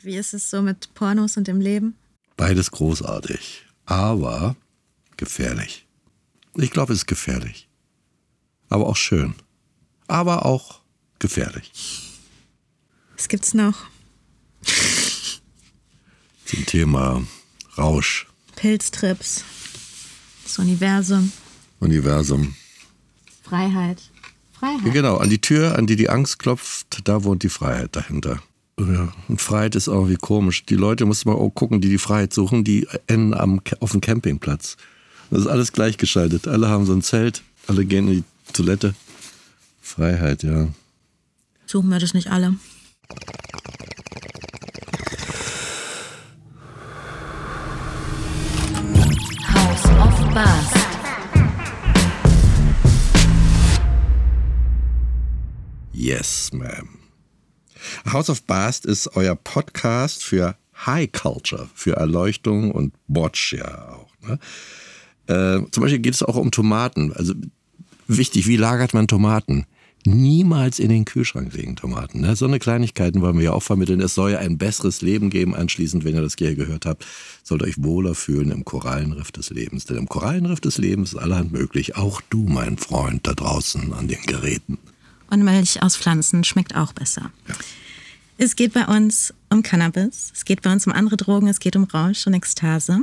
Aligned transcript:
Und 0.00 0.06
wie 0.06 0.16
ist 0.16 0.32
es 0.32 0.48
so 0.48 0.62
mit 0.62 0.94
Pornos 0.94 1.36
und 1.36 1.46
dem 1.46 1.60
Leben? 1.60 1.94
Beides 2.38 2.70
großartig, 2.70 3.66
aber 3.84 4.56
gefährlich. 5.18 5.86
Ich 6.56 6.70
glaube, 6.70 6.94
es 6.94 7.00
ist 7.00 7.06
gefährlich. 7.06 7.68
Aber 8.70 8.86
auch 8.86 8.96
schön. 8.96 9.34
Aber 10.06 10.46
auch 10.46 10.80
gefährlich. 11.18 11.70
Was 13.14 13.28
gibt's 13.28 13.52
noch? 13.52 13.88
Zum 16.46 16.64
Thema 16.64 17.22
Rausch. 17.76 18.26
Pilztrips. 18.56 19.44
Das 20.44 20.58
Universum. 20.58 21.30
Universum. 21.78 22.54
Freiheit. 23.42 24.00
Freiheit. 24.58 24.86
Ja, 24.86 24.92
genau, 24.92 25.18
an 25.18 25.28
die 25.28 25.42
Tür, 25.42 25.76
an 25.76 25.86
die 25.86 25.96
die 25.96 26.08
Angst 26.08 26.38
klopft, 26.38 27.06
da 27.06 27.22
wohnt 27.22 27.42
die 27.42 27.50
Freiheit 27.50 27.94
dahinter. 27.96 28.42
Ja, 28.88 29.12
und 29.28 29.40
Freiheit 29.42 29.74
ist 29.74 29.88
irgendwie 29.88 30.16
komisch. 30.16 30.64
Die 30.64 30.74
Leute, 30.74 31.04
muss 31.04 31.26
man 31.26 31.36
auch 31.36 31.50
gucken, 31.50 31.80
die 31.82 31.90
die 31.90 31.98
Freiheit 31.98 32.32
suchen, 32.32 32.64
die 32.64 32.86
enden 33.06 33.34
am, 33.34 33.60
auf 33.80 33.92
dem 33.92 34.00
Campingplatz. 34.00 34.76
Das 35.30 35.40
ist 35.40 35.46
alles 35.46 35.72
gleichgeschaltet. 35.72 36.48
Alle 36.48 36.68
haben 36.68 36.86
so 36.86 36.94
ein 36.94 37.02
Zelt, 37.02 37.42
alle 37.66 37.84
gehen 37.84 38.08
in 38.08 38.14
die 38.14 38.52
Toilette. 38.52 38.94
Freiheit, 39.82 40.42
ja. 40.42 40.68
Suchen 41.66 41.90
wir 41.90 41.98
das 41.98 42.14
nicht 42.14 42.30
alle. 42.30 42.56
House 49.52 49.84
of 49.84 50.34
Bast. 50.34 50.76
Yes, 55.92 56.50
ma'am. 56.52 56.99
House 58.10 58.30
of 58.30 58.42
Bast 58.42 58.86
ist 58.86 59.16
euer 59.16 59.34
Podcast 59.34 60.24
für 60.24 60.56
High 60.86 61.10
Culture, 61.12 61.68
für 61.74 61.96
Erleuchtung 61.96 62.70
und 62.70 62.94
Botch 63.08 63.52
ja 63.52 63.88
auch. 63.88 64.12
Ne? 64.26 64.38
Äh, 65.26 65.70
zum 65.70 65.82
Beispiel 65.82 65.98
geht 65.98 66.14
es 66.14 66.22
auch 66.22 66.36
um 66.36 66.50
Tomaten. 66.50 67.12
Also 67.12 67.34
wichtig, 68.08 68.46
wie 68.46 68.56
lagert 68.56 68.94
man 68.94 69.06
Tomaten? 69.06 69.66
Niemals 70.06 70.78
in 70.78 70.88
den 70.88 71.04
Kühlschrank 71.04 71.52
legen 71.52 71.76
Tomaten. 71.76 72.22
Ne? 72.22 72.34
So 72.34 72.46
eine 72.46 72.58
Kleinigkeiten 72.58 73.20
wollen 73.20 73.36
wir 73.36 73.44
ja 73.44 73.52
auch 73.52 73.62
vermitteln. 73.62 74.00
Es 74.00 74.14
soll 74.14 74.32
ja 74.32 74.38
ein 74.38 74.56
besseres 74.56 75.02
Leben 75.02 75.28
geben. 75.28 75.54
Anschließend, 75.54 76.04
wenn 76.04 76.14
ihr 76.14 76.22
das 76.22 76.36
hier 76.38 76.54
gehört 76.54 76.86
habt, 76.86 77.04
sollt 77.42 77.60
ihr 77.60 77.68
euch 77.68 77.82
wohler 77.82 78.14
fühlen 78.14 78.50
im 78.50 78.64
Korallenriff 78.64 79.30
des 79.30 79.50
Lebens. 79.50 79.84
Denn 79.84 79.98
im 79.98 80.08
Korallenriff 80.08 80.60
des 80.60 80.78
Lebens 80.78 81.12
ist 81.12 81.18
allerhand 81.18 81.52
möglich. 81.52 81.96
Auch 81.96 82.22
du, 82.30 82.44
mein 82.44 82.78
Freund, 82.78 83.26
da 83.26 83.34
draußen 83.34 83.92
an 83.92 84.08
den 84.08 84.22
Geräten. 84.22 84.78
Und 85.28 85.44
Milch 85.44 85.82
aus 85.82 85.98
Pflanzen 85.98 86.44
schmeckt 86.44 86.74
auch 86.74 86.94
besser. 86.94 87.30
Ja. 87.46 87.54
Es 88.42 88.56
geht 88.56 88.72
bei 88.72 88.86
uns 88.86 89.34
um 89.50 89.62
Cannabis, 89.62 90.32
es 90.34 90.46
geht 90.46 90.62
bei 90.62 90.72
uns 90.72 90.86
um 90.86 90.94
andere 90.94 91.18
Drogen, 91.18 91.46
es 91.48 91.60
geht 91.60 91.76
um 91.76 91.84
Rausch 91.84 92.26
und 92.26 92.32
Ekstase. 92.32 93.02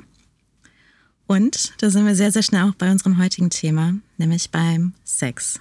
Und 1.28 1.74
da 1.78 1.92
sind 1.92 2.08
wir 2.08 2.16
sehr, 2.16 2.32
sehr 2.32 2.42
schnell 2.42 2.64
auch 2.64 2.74
bei 2.74 2.90
unserem 2.90 3.20
heutigen 3.20 3.52
Thema, 3.52 3.94
nämlich 4.18 4.50
beim 4.50 4.94
Sex. 5.04 5.60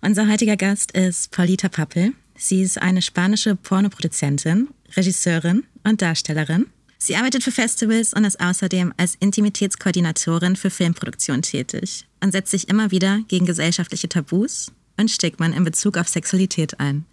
Unser 0.00 0.28
heutiger 0.28 0.56
Gast 0.56 0.92
ist 0.92 1.32
Paulita 1.32 1.68
Pappel. 1.68 2.12
Sie 2.36 2.62
ist 2.62 2.80
eine 2.80 3.02
spanische 3.02 3.56
Pornoproduzentin, 3.56 4.68
Regisseurin 4.96 5.64
und 5.82 6.00
Darstellerin. 6.00 6.66
Sie 6.96 7.16
arbeitet 7.16 7.42
für 7.42 7.50
Festivals 7.50 8.14
und 8.14 8.22
ist 8.22 8.38
außerdem 8.38 8.94
als 8.96 9.16
Intimitätskoordinatorin 9.18 10.54
für 10.54 10.70
Filmproduktion 10.70 11.42
tätig 11.42 12.06
und 12.20 12.30
setzt 12.30 12.52
sich 12.52 12.68
immer 12.68 12.92
wieder 12.92 13.18
gegen 13.26 13.44
gesellschaftliche 13.44 14.08
Tabus 14.08 14.70
und 14.96 15.10
Stigmen 15.10 15.52
in 15.52 15.64
Bezug 15.64 15.98
auf 15.98 16.06
Sexualität 16.06 16.78
ein. 16.78 17.06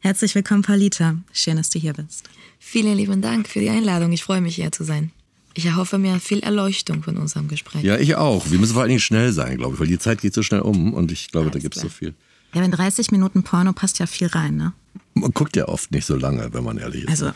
Herzlich 0.00 0.34
willkommen, 0.36 0.62
Paulita. 0.62 1.16
Schön, 1.32 1.56
dass 1.56 1.70
du 1.70 1.78
hier 1.78 1.92
bist. 1.92 2.30
Vielen 2.60 2.96
lieben 2.96 3.20
Dank 3.20 3.48
für 3.48 3.58
die 3.58 3.68
Einladung. 3.68 4.12
Ich 4.12 4.22
freue 4.22 4.40
mich, 4.40 4.54
hier 4.54 4.70
zu 4.70 4.84
sein. 4.84 5.10
Ich 5.54 5.66
erhoffe 5.66 5.98
mir 5.98 6.20
viel 6.20 6.38
Erleuchtung 6.38 7.02
von 7.02 7.16
unserem 7.16 7.48
Gespräch. 7.48 7.82
Ja, 7.82 7.98
ich 7.98 8.14
auch. 8.14 8.48
Wir 8.48 8.60
müssen 8.60 8.74
vor 8.74 8.82
allen 8.82 8.90
Dingen 8.90 9.00
schnell 9.00 9.32
sein, 9.32 9.58
glaube 9.58 9.74
ich, 9.74 9.80
weil 9.80 9.88
die 9.88 9.98
Zeit 9.98 10.20
geht 10.20 10.34
so 10.34 10.44
schnell 10.44 10.60
um 10.60 10.94
und 10.94 11.10
ich 11.10 11.32
glaube, 11.32 11.46
Alles 11.46 11.54
da 11.54 11.58
gibt 11.58 11.76
es 11.76 11.82
so 11.82 11.88
viel. 11.88 12.14
Ja, 12.54 12.62
wenn 12.62 12.70
30 12.70 13.10
Minuten 13.10 13.42
Porno 13.42 13.72
passt 13.72 13.98
ja 13.98 14.06
viel 14.06 14.28
rein, 14.28 14.56
ne? 14.56 14.72
Man 15.14 15.32
guckt 15.32 15.56
ja 15.56 15.66
oft 15.66 15.90
nicht 15.90 16.06
so 16.06 16.14
lange, 16.14 16.54
wenn 16.54 16.62
man 16.62 16.78
ehrlich 16.78 17.04
ist. 17.04 17.22
Also. 17.22 17.32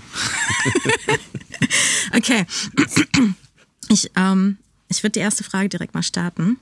okay. 2.17 2.47
Ich, 3.89 4.11
ähm, 4.15 4.59
ich 4.89 5.03
würde 5.03 5.13
die 5.13 5.21
erste 5.21 5.43
Frage 5.43 5.69
direkt 5.69 5.95
mal 5.95 6.05
starten. 6.05 6.59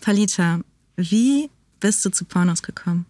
Palita, 0.00 0.60
wie 0.96 1.50
bist 1.78 2.04
du 2.04 2.10
zu 2.10 2.24
Pornos 2.24 2.62
gekommen? 2.62 3.06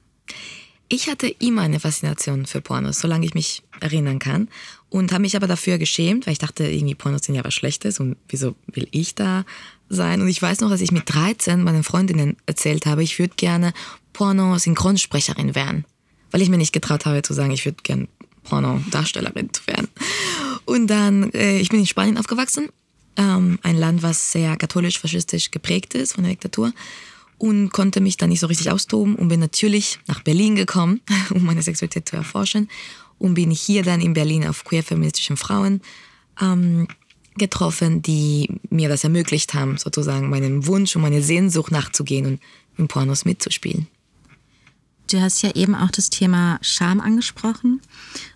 Ich 0.94 1.08
hatte 1.08 1.26
immer 1.26 1.62
eine 1.62 1.80
Faszination 1.80 2.46
für 2.46 2.60
Pornos, 2.60 3.00
solange 3.00 3.26
ich 3.26 3.34
mich 3.34 3.64
erinnern 3.80 4.20
kann. 4.20 4.46
Und 4.90 5.10
habe 5.10 5.22
mich 5.22 5.34
aber 5.34 5.48
dafür 5.48 5.76
geschämt, 5.76 6.24
weil 6.24 6.34
ich 6.34 6.38
dachte, 6.38 6.68
irgendwie 6.68 6.94
Pornos 6.94 7.24
sind 7.24 7.34
ja 7.34 7.42
was 7.42 7.52
Schlechtes 7.52 7.98
und 7.98 8.16
wieso 8.28 8.54
will 8.68 8.86
ich 8.92 9.16
da 9.16 9.44
sein? 9.88 10.22
Und 10.22 10.28
ich 10.28 10.40
weiß 10.40 10.60
noch, 10.60 10.70
dass 10.70 10.80
ich 10.80 10.92
mit 10.92 11.12
13 11.12 11.64
meinen 11.64 11.82
Freundinnen 11.82 12.36
erzählt 12.46 12.86
habe, 12.86 13.02
ich 13.02 13.18
würde 13.18 13.34
gerne 13.36 13.72
Porno-Synchronsprecherin 14.12 15.56
werden. 15.56 15.84
Weil 16.30 16.42
ich 16.42 16.48
mir 16.48 16.58
nicht 16.58 16.72
getraut 16.72 17.06
habe 17.06 17.22
zu 17.22 17.34
sagen, 17.34 17.50
ich 17.50 17.64
würde 17.64 17.78
gerne 17.82 18.06
Porno-Darstellerin 18.44 19.50
werden. 19.66 19.88
Und 20.64 20.86
dann, 20.86 21.32
äh, 21.32 21.58
ich 21.58 21.70
bin 21.70 21.80
in 21.80 21.86
Spanien 21.86 22.18
aufgewachsen, 22.18 22.68
ähm, 23.16 23.58
ein 23.64 23.76
Land, 23.76 24.04
was 24.04 24.30
sehr 24.30 24.56
katholisch-faschistisch 24.56 25.50
geprägt 25.50 25.94
ist 25.94 26.12
von 26.12 26.22
der 26.22 26.34
Diktatur 26.34 26.72
und 27.38 27.70
konnte 27.70 28.00
mich 28.00 28.16
dann 28.16 28.30
nicht 28.30 28.40
so 28.40 28.46
richtig 28.46 28.70
austoben 28.70 29.16
und 29.16 29.28
bin 29.28 29.40
natürlich 29.40 29.98
nach 30.06 30.22
Berlin 30.22 30.56
gekommen, 30.56 31.00
um 31.30 31.44
meine 31.44 31.62
Sexualität 31.62 32.08
zu 32.08 32.16
erforschen 32.16 32.68
und 33.18 33.34
bin 33.34 33.50
hier 33.50 33.82
dann 33.82 34.00
in 34.00 34.14
Berlin 34.14 34.46
auf 34.46 34.64
queer-feministischen 34.64 35.36
Frauen 35.36 35.80
ähm, 36.40 36.88
getroffen, 37.36 38.02
die 38.02 38.60
mir 38.70 38.88
das 38.88 39.04
ermöglicht 39.04 39.54
haben, 39.54 39.76
sozusagen 39.76 40.30
meinem 40.30 40.66
Wunsch 40.66 40.94
und 40.94 41.02
meine 41.02 41.22
Sehnsucht 41.22 41.72
nachzugehen 41.72 42.26
und 42.26 42.40
in 42.76 42.88
Pornos 42.88 43.24
mitzuspielen. 43.24 43.86
Du 45.10 45.20
hast 45.20 45.42
ja 45.42 45.54
eben 45.54 45.74
auch 45.74 45.90
das 45.90 46.10
Thema 46.10 46.58
Scham 46.62 47.00
angesprochen. 47.00 47.80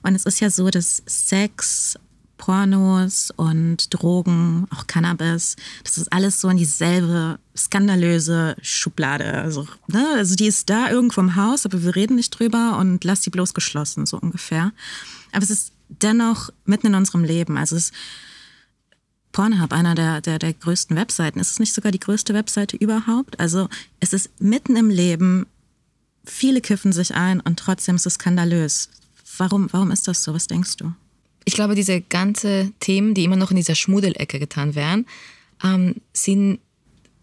Und 0.03 0.15
es 0.15 0.27
ist 0.27 0.41
ja 0.41 0.51
so, 0.51 0.69
dass 0.69 1.03
Sex 1.07 1.99
Pornos 2.39 3.31
und 3.37 3.93
Drogen, 3.93 4.67
auch 4.75 4.87
Cannabis, 4.87 5.57
das 5.85 5.99
ist 5.99 6.13
alles 6.13 6.41
so 6.41 6.49
in 6.49 6.57
dieselbe 6.57 7.39
skandalöse 7.55 8.57
Schublade. 8.63 9.35
Also, 9.35 9.67
ne? 9.89 10.07
also 10.17 10.37
die 10.37 10.47
ist 10.47 10.71
da 10.71 10.91
irgendwo 10.91 11.21
im 11.21 11.37
Haus, 11.37 11.67
aber 11.67 11.83
wir 11.83 11.95
reden 11.95 12.17
nicht 12.17 12.31
drüber 12.31 12.79
und 12.79 13.05
lass 13.05 13.21
die 13.21 13.31
bloß 13.31 13.53
geschlossen, 13.53 14.07
so 14.07 14.19
ungefähr. 14.19 14.73
Aber 15.33 15.43
es 15.43 15.51
ist 15.51 15.73
dennoch 15.89 16.51
mitten 16.65 16.89
in 16.89 16.95
unserem 16.95 17.25
Leben. 17.25 17.59
Also 17.59 17.77
es 17.77 17.85
ist 17.85 17.95
Pornhub, 19.33 19.73
einer 19.73 19.95
der, 19.95 20.21
der, 20.21 20.39
der 20.39 20.55
größten 20.55 20.97
Webseiten. 20.97 21.39
Ist 21.39 21.51
es 21.51 21.59
nicht 21.59 21.75
sogar 21.75 21.93
die 21.93 22.01
größte 22.01 22.35
Webseite 22.35 22.77
überhaupt? 22.77 23.39
Also 23.39 23.69
es 24.01 24.13
ist 24.13 24.41
mitten 24.41 24.77
im 24.77 24.91
Leben, 24.91 25.47
viele 26.25 26.61
kiffen 26.61 26.93
sich 26.93 27.15
ein 27.15 27.41
und 27.41 27.59
trotzdem 27.59 27.97
ist 27.97 28.07
es 28.07 28.15
skandalös. 28.15 28.89
Warum, 29.37 29.69
warum 29.73 29.91
ist 29.91 30.09
das 30.09 30.25
so? 30.25 30.35
Was 30.35 30.47
denkst 30.47 30.77
du? 30.77 30.93
Ich 31.49 31.55
glaube, 31.55 31.75
diese 31.75 32.03
ganzen 32.03 32.75
Themen, 32.79 33.15
die 33.15 33.25
immer 33.25 33.37
noch 33.37 33.51
in 33.51 33.57
dieser 33.57 33.75
Schmuddelecke 33.75 34.39
getan 34.39 34.75
werden, 34.75 35.07
ähm, 35.65 35.95
sind, 36.13 36.59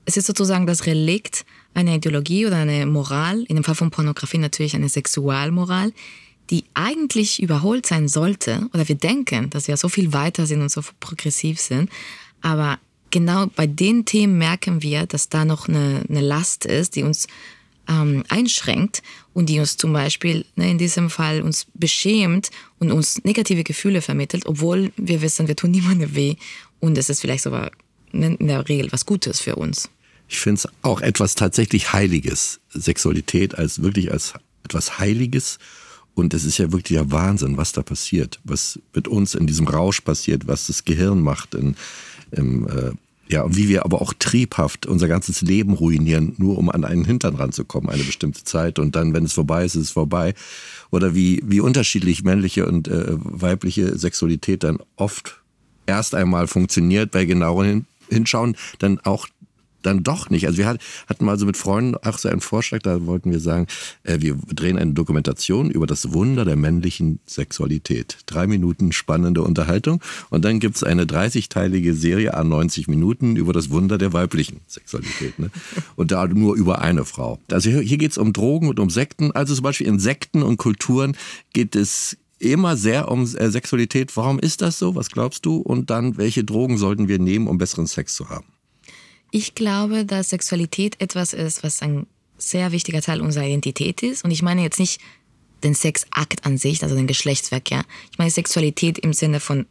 es 0.05 0.17
ist 0.17 0.25
sozusagen 0.25 0.65
das 0.65 0.87
Relikt 0.87 1.45
einer 1.75 1.93
Ideologie 1.93 2.47
oder 2.47 2.55
einer 2.55 2.87
Moral, 2.87 3.43
in 3.43 3.55
dem 3.55 3.63
Fall 3.63 3.75
von 3.75 3.91
Pornografie 3.91 4.39
natürlich 4.39 4.75
eine 4.75 4.89
Sexualmoral, 4.89 5.93
die 6.49 6.63
eigentlich 6.73 7.39
überholt 7.39 7.85
sein 7.85 8.07
sollte, 8.07 8.67
oder 8.73 8.87
wir 8.87 8.95
denken, 8.95 9.51
dass 9.51 9.67
wir 9.67 9.77
so 9.77 9.89
viel 9.89 10.11
weiter 10.11 10.47
sind 10.47 10.63
und 10.63 10.71
so 10.71 10.81
progressiv 10.99 11.59
sind, 11.59 11.91
aber 12.41 12.79
genau 13.11 13.45
bei 13.55 13.67
den 13.67 14.05
Themen 14.05 14.39
merken 14.39 14.81
wir, 14.81 15.05
dass 15.05 15.29
da 15.29 15.45
noch 15.45 15.67
eine, 15.67 16.01
eine 16.09 16.21
Last 16.21 16.65
ist, 16.65 16.95
die 16.95 17.03
uns 17.03 17.27
ähm, 17.87 18.23
einschränkt 18.29 19.01
und 19.33 19.47
die 19.47 19.59
uns 19.59 19.77
zum 19.77 19.93
Beispiel 19.93 20.45
ne, 20.55 20.71
in 20.71 20.77
diesem 20.77 21.09
Fall 21.09 21.41
uns 21.41 21.67
beschämt 21.73 22.51
und 22.79 22.91
uns 22.91 23.23
negative 23.23 23.63
Gefühle 23.63 24.01
vermittelt, 24.01 24.45
obwohl 24.45 24.91
wir 24.97 25.21
wissen, 25.21 25.47
wir 25.47 25.55
tun 25.55 25.71
niemandem 25.71 26.15
weh 26.15 26.35
und 26.79 26.97
es 26.97 27.09
ist 27.09 27.21
vielleicht 27.21 27.43
sogar 27.43 27.71
ne, 28.11 28.35
in 28.39 28.47
der 28.47 28.67
Regel 28.67 28.91
was 28.91 29.05
Gutes 29.05 29.39
für 29.39 29.55
uns. 29.55 29.89
Ich 30.27 30.39
finde 30.39 30.59
es 30.59 30.67
auch 30.81 31.01
etwas 31.01 31.35
tatsächlich 31.35 31.93
Heiliges, 31.93 32.59
Sexualität 32.69 33.55
als 33.55 33.81
wirklich 33.81 34.11
als 34.11 34.33
etwas 34.63 34.99
Heiliges. 34.99 35.59
Und 36.15 36.33
es 36.33 36.45
ist 36.45 36.57
ja 36.57 36.71
wirklich 36.71 36.97
der 36.97 37.11
Wahnsinn, 37.11 37.57
was 37.57 37.73
da 37.73 37.83
passiert, 37.83 38.39
was 38.43 38.79
mit 38.93 39.07
uns 39.07 39.35
in 39.35 39.47
diesem 39.47 39.67
Rausch 39.67 40.01
passiert, 40.01 40.47
was 40.47 40.67
das 40.67 40.85
Gehirn 40.85 41.21
macht 41.21 41.53
in, 41.53 41.75
im 42.31 42.67
äh, 42.67 42.91
ja, 43.27 43.41
und 43.41 43.57
wie 43.57 43.69
wir 43.69 43.85
aber 43.85 44.01
auch 44.01 44.13
triebhaft 44.13 44.85
unser 44.85 45.07
ganzes 45.07 45.41
Leben 45.41 45.73
ruinieren, 45.73 46.35
nur 46.37 46.57
um 46.57 46.69
an 46.69 46.83
einen 46.83 47.05
Hintern 47.05 47.35
ranzukommen, 47.35 47.89
eine 47.89 48.03
bestimmte 48.03 48.43
Zeit. 48.43 48.77
Und 48.77 48.95
dann, 48.95 49.13
wenn 49.13 49.25
es 49.25 49.33
vorbei 49.33 49.65
ist, 49.65 49.75
ist 49.75 49.83
es 49.83 49.91
vorbei. 49.91 50.33
Oder 50.91 51.15
wie, 51.15 51.41
wie 51.45 51.59
unterschiedlich 51.59 52.23
männliche 52.23 52.67
und 52.67 52.87
äh, 52.87 53.05
weibliche 53.07 53.97
Sexualität 53.97 54.63
dann 54.63 54.77
oft 54.95 55.41
erst 55.87 56.13
einmal 56.13 56.47
funktioniert, 56.47 57.11
bei 57.11 57.25
genaueren 57.25 57.87
Hinschauen 58.09 58.55
dann 58.79 58.99
auch 58.99 59.27
dann 59.85 60.03
doch 60.03 60.29
nicht. 60.29 60.45
Also 60.47 60.57
wir 60.57 60.67
hat, 60.67 60.79
hatten 61.07 61.25
mal 61.25 61.37
so 61.37 61.45
mit 61.45 61.57
Freunden 61.57 61.95
auch 61.95 62.17
so 62.17 62.29
einen 62.29 62.41
Vorschlag, 62.41 62.79
da 62.81 63.05
wollten 63.05 63.31
wir 63.31 63.39
sagen, 63.39 63.67
äh, 64.03 64.17
wir 64.19 64.35
drehen 64.53 64.77
eine 64.77 64.93
Dokumentation 64.93 65.69
über 65.69 65.87
das 65.87 66.13
Wunder 66.13 66.45
der 66.45 66.55
männlichen 66.55 67.19
Sexualität. 67.25 68.17
Drei 68.25 68.47
Minuten 68.47 68.91
spannende 68.91 69.41
Unterhaltung 69.41 70.01
und 70.29 70.45
dann 70.45 70.59
gibt's 70.59 70.83
eine 70.83 71.05
30-teilige 71.05 71.93
Serie 71.93 72.33
an 72.33 72.49
90 72.49 72.87
Minuten 72.87 73.35
über 73.35 73.53
das 73.53 73.69
Wunder 73.69 73.97
der 73.97 74.13
weiblichen 74.13 74.61
Sexualität. 74.67 75.39
Ne? 75.39 75.51
Und 75.95 76.11
da 76.11 76.27
nur 76.27 76.55
über 76.55 76.81
eine 76.81 77.05
Frau. 77.05 77.39
Also 77.51 77.69
hier, 77.69 77.81
hier 77.81 77.97
geht's 77.97 78.17
um 78.17 78.33
Drogen 78.33 78.67
und 78.67 78.79
um 78.79 78.89
Sekten. 78.89 79.31
Also 79.31 79.55
zum 79.55 79.63
Beispiel 79.63 79.87
in 79.87 79.99
Sekten 79.99 80.43
und 80.43 80.57
Kulturen 80.57 81.15
geht 81.53 81.75
es 81.75 82.17
immer 82.39 82.77
sehr 82.77 83.09
um 83.09 83.23
äh, 83.23 83.49
Sexualität. 83.49 84.15
Warum 84.17 84.39
ist 84.39 84.61
das 84.61 84.79
so? 84.79 84.95
Was 84.95 85.09
glaubst 85.09 85.45
du? 85.45 85.57
Und 85.57 85.89
dann, 85.89 86.17
welche 86.17 86.43
Drogen 86.43 86.77
sollten 86.77 87.07
wir 87.07 87.19
nehmen, 87.19 87.47
um 87.47 87.57
besseren 87.57 87.87
Sex 87.87 88.15
zu 88.15 88.29
haben? 88.29 88.45
Ich 89.35 89.53
glaube, 89.53 90.05
dass 90.05 90.29
Sexualität 90.29 91.01
etwas 91.01 91.33
ist, 91.33 91.61
was 91.61 91.81
ein 91.81 92.07
sehr 92.37 92.71
wichtiger 92.71 93.01
Teil 93.01 93.19
unserer 93.19 93.43
Identität 93.43 94.01
ist. 94.01 94.23
Und 94.23 94.31
ich 94.31 94.41
meine 94.41 94.61
jetzt 94.61 94.79
nicht 94.79 95.01
den 95.61 95.73
Sexakt 95.73 96.45
an 96.45 96.57
sich, 96.57 96.81
also 96.81 96.95
den 96.95 97.05
Geschlechtsverkehr. 97.05 97.83
Ich 98.13 98.17
meine 98.17 98.31
Sexualität 98.31 98.97
im 98.97 99.11
Sinne 99.11 99.41
von, 99.41 99.65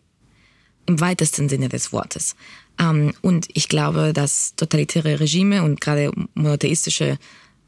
im 0.84 1.00
weitesten 1.00 1.48
Sinne 1.48 1.70
des 1.70 1.94
Wortes. 1.94 2.36
Ähm, 2.78 3.14
und 3.22 3.48
ich 3.54 3.70
glaube, 3.70 4.12
dass 4.12 4.54
totalitäre 4.54 5.18
Regime 5.18 5.62
und 5.62 5.80
gerade 5.80 6.12
monotheistische 6.34 7.18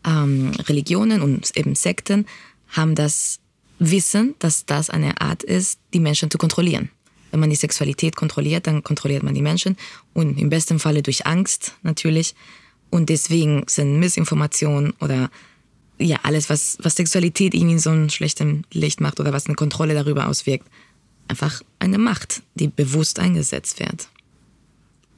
ähm, 0.05 0.51
Religionen 0.69 1.23
und 1.23 1.57
eben 1.57 1.75
Sekten 1.75 2.27
haben 2.69 2.95
das 2.95 3.41
Wissen, 3.79 4.35
dass 4.39 4.67
das 4.67 4.91
eine 4.91 5.23
Art 5.23 5.43
ist, 5.43 5.81
die 5.95 6.01
Menschen 6.01 6.31
zu 6.31 6.37
kontrollieren. 6.37 6.91
Wenn 7.31 7.40
man 7.40 7.50
die 7.50 7.56
Sexualität 7.56 8.17
kontrolliert, 8.17 8.67
dann 8.67 8.82
kontrolliert 8.82 9.23
man 9.23 9.34
die 9.34 9.43
Menschen 9.43 9.76
und 10.14 10.38
im 10.38 10.49
besten 10.49 10.78
Falle 10.78 11.02
durch 11.02 11.26
Angst 11.26 11.75
natürlich. 11.82 12.34
Und 12.90 13.08
deswegen 13.08 13.64
sind 13.67 13.99
Missinformationen 13.99 14.93
oder 15.00 15.31
ja 15.99 16.19
alles, 16.23 16.50
was, 16.50 16.78
was 16.81 16.96
Sexualität 16.96 17.55
irgendwie 17.55 17.75
in 17.75 17.78
so 17.78 17.90
einem 17.90 18.11
schlechten 18.11 18.64
Licht 18.73 19.00
macht 19.00 19.20
oder 19.20 19.32
was 19.32 19.46
eine 19.46 19.56
Kontrolle 19.56 19.94
darüber 19.94 20.28
auswirkt, 20.28 20.67
einfach 21.28 21.62
eine 21.78 21.99
Macht, 21.99 22.43
die 22.55 22.69
bewusst 22.69 23.19
eingesetzt 23.19 23.81
wird. 23.81 24.08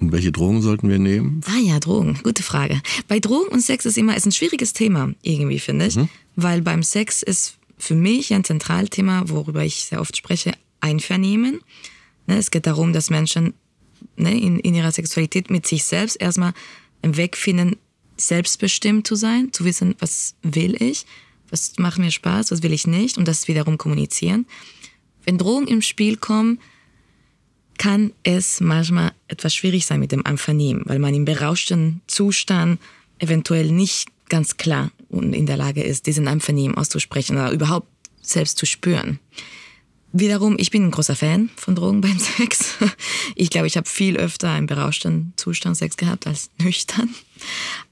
Und 0.00 0.12
welche 0.12 0.31
Drogen 0.31 0.62
sollten 0.62 0.88
wir 0.88 0.99
nehmen? 0.99 1.40
Ah 1.46 1.58
ja, 1.58 1.81
Drogen, 1.81 2.20
gute 2.22 2.44
Frage. 2.44 2.81
Bei 3.08 3.19
Drogen 3.19 3.49
und 3.49 3.60
Sex 3.60 3.84
ist 3.84 3.99
immer 3.99 4.16
ist 4.16 4.26
ein 4.26 4.32
schwieriges 4.32 4.72
Thema 4.72 5.12
irgendwie 5.22 5.58
finde 5.58 5.87
ich, 5.87 5.96
mhm. 5.96 6.08
weil 6.37 6.62
beim 6.62 6.82
Sex 6.82 7.22
ist 7.22 7.58
für 7.76 7.94
mich 7.94 8.32
ein 8.32 8.44
Zentralthema, 8.44 9.25
worüber 9.26 9.64
ich 9.64 9.84
sehr 9.84 10.00
oft 10.00 10.16
spreche, 10.16 10.52
Einvernehmen. 10.81 11.60
Ne, 12.29 12.37
es 12.37 12.51
geht 12.51 12.67
darum, 12.67 12.93
dass 12.93 13.09
Menschen 13.09 13.55
ne, 14.17 14.39
in, 14.39 14.59
ihrer 14.61 14.93
Sexualität 14.93 15.51
mit 15.51 15.67
sich 15.67 15.85
selbst 15.85 16.21
erstmal 16.21 16.53
einen 17.03 17.17
Weg 17.17 17.39
finden, 17.39 17.77
selbstbestimmt 18.19 19.07
zu 19.07 19.15
sein, 19.15 19.51
zu 19.53 19.65
wissen, 19.65 19.95
was 19.99 20.35
will 20.43 20.81
ich, 20.81 21.07
was 21.49 21.79
macht 21.79 21.99
mir 21.99 22.11
Spaß, 22.11 22.51
was 22.51 22.63
will 22.63 22.75
ich 22.75 22.87
nicht 22.87 23.17
und 23.17 23.27
das 23.27 23.49
wiederum 23.49 23.79
kommunizieren. 23.79 24.47
Wenn 25.25 25.39
Drogen 25.39 25.69
im 25.69 25.81
Spiel 25.81 26.17
kommen, 26.19 26.61
kann 27.79 28.13
es 28.25 28.61
manchmal 28.61 29.13
etwas 29.29 29.55
schwierig 29.55 29.87
sein 29.87 30.01
mit 30.01 30.13
dem 30.13 30.27
Einvernehmen, 30.27 30.83
weil 30.85 30.99
man 30.99 31.15
im 31.15 31.25
berauschten 31.25 32.03
Zustand 32.09 32.79
eventuell 33.21 33.73
nicht 33.73 34.11
ganz 34.29 34.59
klar 34.59 34.91
in 35.09 35.47
der 35.47 35.57
Lage 35.57 35.83
ist, 35.83 36.07
diesen 36.07 36.29
Einvernehmen 36.29 36.77
auszusprechen 36.77 37.37
oder 37.37 37.53
überhaupt 37.53 37.89
selbst 38.21 38.59
zu 38.59 38.67
spüren. 38.67 39.19
Wiederum, 40.12 40.56
ich 40.58 40.70
bin 40.70 40.84
ein 40.84 40.90
großer 40.90 41.16
Fan 41.16 41.50
von 41.56 41.75
Drogen 41.75 42.00
beim 42.00 42.19
Sex. 42.19 42.76
Ich 43.34 43.50
glaube, 43.50 43.66
ich 43.66 43.76
habe 43.76 43.88
viel 43.88 44.16
öfter 44.16 44.50
einen 44.50 44.66
berauschten 44.66 45.32
Zustand 45.37 45.76
Sex 45.76 45.96
gehabt 45.96 46.26
als 46.26 46.50
nüchtern. 46.58 47.14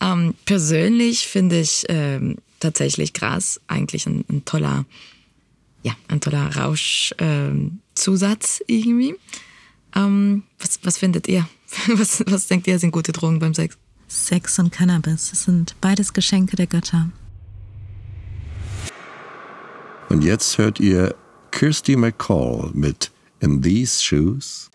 Ähm, 0.01 0.35
persönlich 0.45 1.27
finde 1.27 1.61
ich 1.61 1.85
ähm, 1.89 2.37
tatsächlich 2.59 3.13
Gras 3.13 3.61
eigentlich 3.67 4.07
ein, 4.07 4.25
ein, 4.31 4.45
toller, 4.45 4.87
ja, 5.83 5.95
ein 6.09 6.21
toller 6.21 6.57
Rauschzusatz 6.57 8.61
ähm, 8.61 8.67
irgendwie. 8.67 9.15
Ähm, 9.95 10.43
was, 10.59 10.81
was 10.83 10.99
findet 10.99 11.29
ihr? 11.29 11.49
Was, 11.89 12.23
was 12.29 12.47
denkt 12.47 12.69
ihr, 12.69 12.79
sind 12.79 12.93
gute 12.93 13.11
Drogen 13.11 13.41
beim 13.41 13.53
Sex? 13.53 13.77
Sex 14.07 14.61
und 14.61 14.71
Cannabis, 14.71 15.31
das 15.31 15.45
sind 15.45 15.75
beides 15.81 16.13
Geschenke 16.13 16.55
der 16.55 16.69
Götter. 16.69 17.11
Und 20.09 20.23
jetzt 20.23 20.59
hört 20.59 20.79
ihr 20.79 21.17
Kirsty 21.57 21.97
McCall 21.97 22.71
mit 22.75 23.11
In 23.41 23.63
These 23.63 24.03
Shoes. 24.03 24.69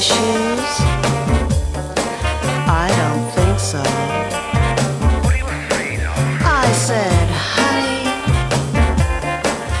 I 0.00 0.02
don't 3.00 3.28
think 3.32 3.58
so. 3.58 3.82
I 6.44 6.72
said, 6.72 7.28
Honey, 7.56 8.04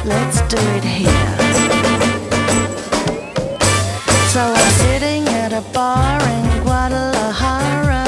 let's 0.04 0.40
do 0.48 0.58
it 0.74 0.82
here. 0.82 1.38
So 4.32 4.40
I'm 4.40 4.72
sitting 4.82 5.28
at 5.28 5.52
a 5.52 5.60
bar 5.72 6.20
in 6.20 6.62
Guadalajara. 6.64 8.04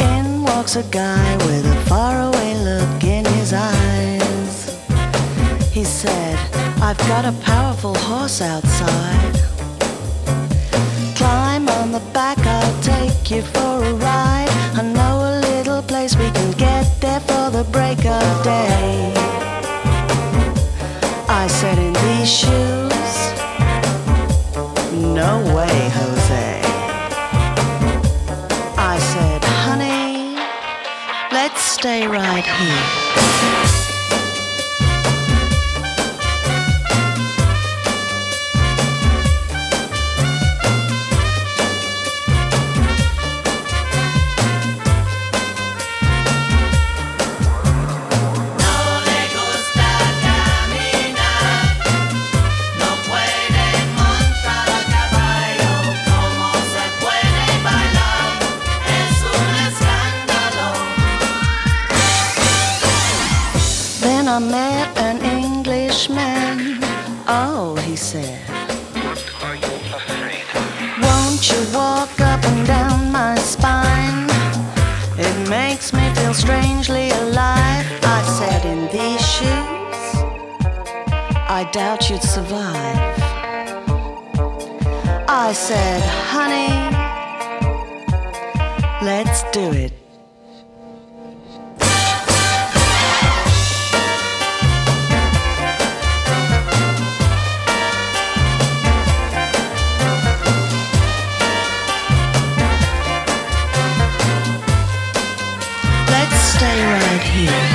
In 0.00 0.42
walks 0.42 0.76
a 0.76 0.82
guy 0.90 1.36
with 1.46 1.64
a 1.64 1.76
faraway 1.88 2.56
look 2.56 3.04
in 3.04 3.24
his 3.24 3.54
eyes. 3.54 4.76
He 5.72 5.84
said, 5.84 6.38
I've 6.82 6.98
got 7.08 7.24
a 7.24 7.32
powerful 7.40 7.94
horse 7.94 8.42
outside. 8.42 9.33
Take 13.24 13.36
you 13.36 13.42
for 13.42 13.82
a 13.82 13.94
ride. 13.94 14.48
I 14.74 14.82
know 14.82 15.20
a 15.20 15.40
little 15.40 15.82
place 15.82 16.16
we 16.16 16.30
can 16.30 16.50
get 16.52 16.84
there 17.00 17.20
for 17.20 17.50
the 17.50 17.64
break 17.70 17.98
of 17.98 18.44
day. 18.44 19.12
I 21.28 21.46
said, 21.46 21.78
in 21.78 21.92
these 22.04 22.30
shoes, 22.30 23.14
no 25.16 25.42
way, 25.54 25.76
Jose. 25.98 26.60
I 28.76 28.98
said, 29.12 29.44
honey, 29.44 30.36
let's 31.32 31.60
stay 31.60 32.06
right 32.06 32.44
here. 32.44 33.03
Strangely 76.34 77.10
alive. 77.10 77.86
I 78.02 78.22
said, 78.38 78.64
in 78.64 78.80
these 78.92 79.24
shoes, 79.34 80.00
I 81.48 81.68
doubt 81.72 82.10
you'd 82.10 82.22
survive. 82.22 83.14
I 85.28 85.52
said, 85.52 86.02
honey, 86.32 86.74
let's 89.04 89.42
do 89.52 89.72
it. 89.72 90.03
Stay 106.64 106.82
right 106.86 107.22
here. 107.22 107.73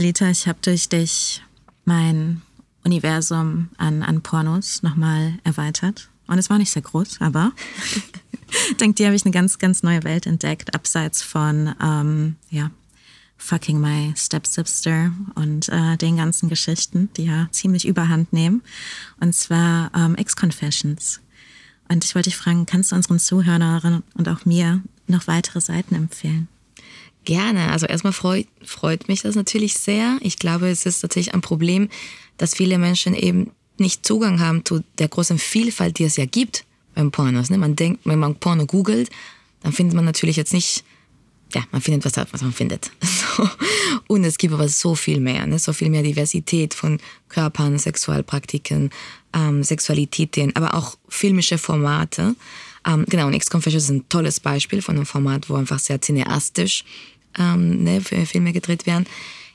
Palita, 0.00 0.30
ich 0.30 0.48
habe 0.48 0.58
durch 0.62 0.88
dich 0.88 1.42
mein 1.84 2.40
Universum 2.84 3.68
an, 3.76 4.02
an 4.02 4.22
Pornos 4.22 4.82
nochmal 4.82 5.34
erweitert. 5.44 6.08
Und 6.26 6.38
es 6.38 6.48
war 6.48 6.56
nicht 6.56 6.70
sehr 6.70 6.80
groß, 6.80 7.20
aber 7.20 7.52
dank 8.78 8.96
dir 8.96 9.08
habe 9.08 9.16
ich 9.16 9.26
eine 9.26 9.30
ganz, 9.30 9.58
ganz 9.58 9.82
neue 9.82 10.02
Welt 10.02 10.24
entdeckt, 10.24 10.74
abseits 10.74 11.20
von, 11.20 11.74
ähm, 11.82 12.36
ja, 12.48 12.70
Fucking 13.36 13.78
My 13.78 14.14
Stepsister 14.16 15.12
und 15.34 15.68
äh, 15.68 15.98
den 15.98 16.16
ganzen 16.16 16.48
Geschichten, 16.48 17.10
die 17.18 17.26
ja 17.26 17.48
ziemlich 17.50 17.86
überhand 17.86 18.32
nehmen. 18.32 18.62
Und 19.20 19.34
zwar 19.34 19.90
ähm, 19.94 20.14
Ex-Confessions. 20.14 21.20
Und 21.90 22.06
ich 22.06 22.14
wollte 22.14 22.30
dich 22.30 22.38
fragen, 22.38 22.64
kannst 22.64 22.92
du 22.92 22.96
unseren 22.96 23.18
Zuhörerinnen 23.18 24.02
und 24.14 24.28
auch 24.30 24.46
mir 24.46 24.80
noch 25.08 25.26
weitere 25.26 25.60
Seiten 25.60 25.94
empfehlen? 25.94 26.48
Gerne. 27.24 27.70
Also 27.70 27.86
erstmal 27.86 28.12
freut, 28.12 28.46
freut 28.64 29.08
mich 29.08 29.22
das 29.22 29.34
natürlich 29.34 29.74
sehr. 29.74 30.18
Ich 30.22 30.38
glaube, 30.38 30.68
es 30.68 30.86
ist 30.86 31.00
tatsächlich 31.00 31.34
ein 31.34 31.42
Problem, 31.42 31.88
dass 32.38 32.54
viele 32.54 32.78
Menschen 32.78 33.14
eben 33.14 33.50
nicht 33.78 34.06
Zugang 34.06 34.40
haben 34.40 34.64
zu 34.64 34.82
der 34.98 35.08
großen 35.08 35.38
Vielfalt, 35.38 35.98
die 35.98 36.04
es 36.04 36.16
ja 36.16 36.26
gibt 36.26 36.64
beim 36.94 37.10
Pornos. 37.10 37.50
Ne? 37.50 37.58
Man 37.58 37.76
denkt, 37.76 38.00
wenn 38.04 38.18
man 38.18 38.36
Porno 38.36 38.66
googelt, 38.66 39.10
dann 39.62 39.72
findet 39.72 39.94
man 39.94 40.04
natürlich 40.04 40.36
jetzt 40.36 40.52
nicht 40.52 40.84
ja, 41.54 41.64
man 41.72 41.80
findet 41.80 42.04
was, 42.04 42.26
was 42.32 42.42
man 42.42 42.52
findet. 42.52 42.90
Und 44.06 44.24
es 44.24 44.38
gibt 44.38 44.54
aber 44.54 44.68
so 44.68 44.94
viel 44.94 45.20
mehr, 45.20 45.46
ne? 45.46 45.58
so 45.58 45.72
viel 45.72 45.90
mehr 45.90 46.02
Diversität 46.02 46.74
von 46.74 47.00
Körpern, 47.28 47.78
Sexualpraktiken, 47.78 48.90
ähm, 49.32 49.62
Sexualitäten, 49.62 50.54
aber 50.54 50.74
auch 50.74 50.96
filmische 51.08 51.58
Formate. 51.58 52.34
Ähm, 52.86 53.04
genau, 53.08 53.26
und 53.26 53.34
Ex-Confession 53.34 53.78
ist 53.78 53.90
ein 53.90 54.08
tolles 54.08 54.40
Beispiel 54.40 54.82
von 54.82 54.96
einem 54.96 55.06
Format, 55.06 55.48
wo 55.50 55.54
einfach 55.54 55.78
sehr 55.78 56.00
cineastisch 56.00 56.84
ähm, 57.38 57.84
ne, 57.84 58.00
Filme 58.00 58.52
gedreht 58.52 58.86
werden. 58.86 59.06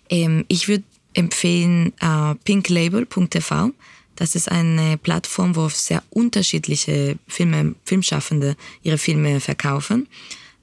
Ähm, 0.10 0.46
ich 0.48 0.68
würde 0.68 0.84
empfehlen 1.14 1.94
äh, 2.00 2.36
pinklabel.tv. 2.44 3.72
Das 4.16 4.36
ist 4.36 4.50
eine 4.50 4.98
Plattform, 4.98 5.56
wo 5.56 5.68
sehr 5.70 6.04
unterschiedliche 6.10 7.18
Filme, 7.28 7.76
Filmschaffende 7.84 8.56
ihre 8.84 8.98
Filme 8.98 9.40
verkaufen 9.40 10.08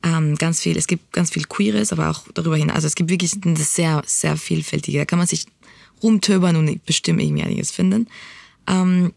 ähm, 0.03 0.35
ganz 0.37 0.61
viel, 0.61 0.77
es 0.77 0.87
gibt 0.87 1.13
ganz 1.13 1.31
viel 1.31 1.45
Queeres, 1.45 1.93
aber 1.93 2.11
auch 2.11 2.25
darüber 2.35 2.57
hinaus. 2.57 2.77
Also 2.77 2.87
es 2.89 2.95
gibt 2.95 3.11
wirklich 3.11 3.33
sehr, 3.57 4.03
sehr 4.05 4.37
vielfältige. 4.37 4.99
Da 4.99 5.05
kann 5.05 5.19
man 5.19 5.29
sich 5.29 5.47
rumtöbern 6.03 6.57
und 6.57 6.85
bestimmt 6.85 7.23
irgendwie 7.23 7.43
einiges 7.43 7.71
finden. 7.71 8.09
Ähm, 8.67 9.13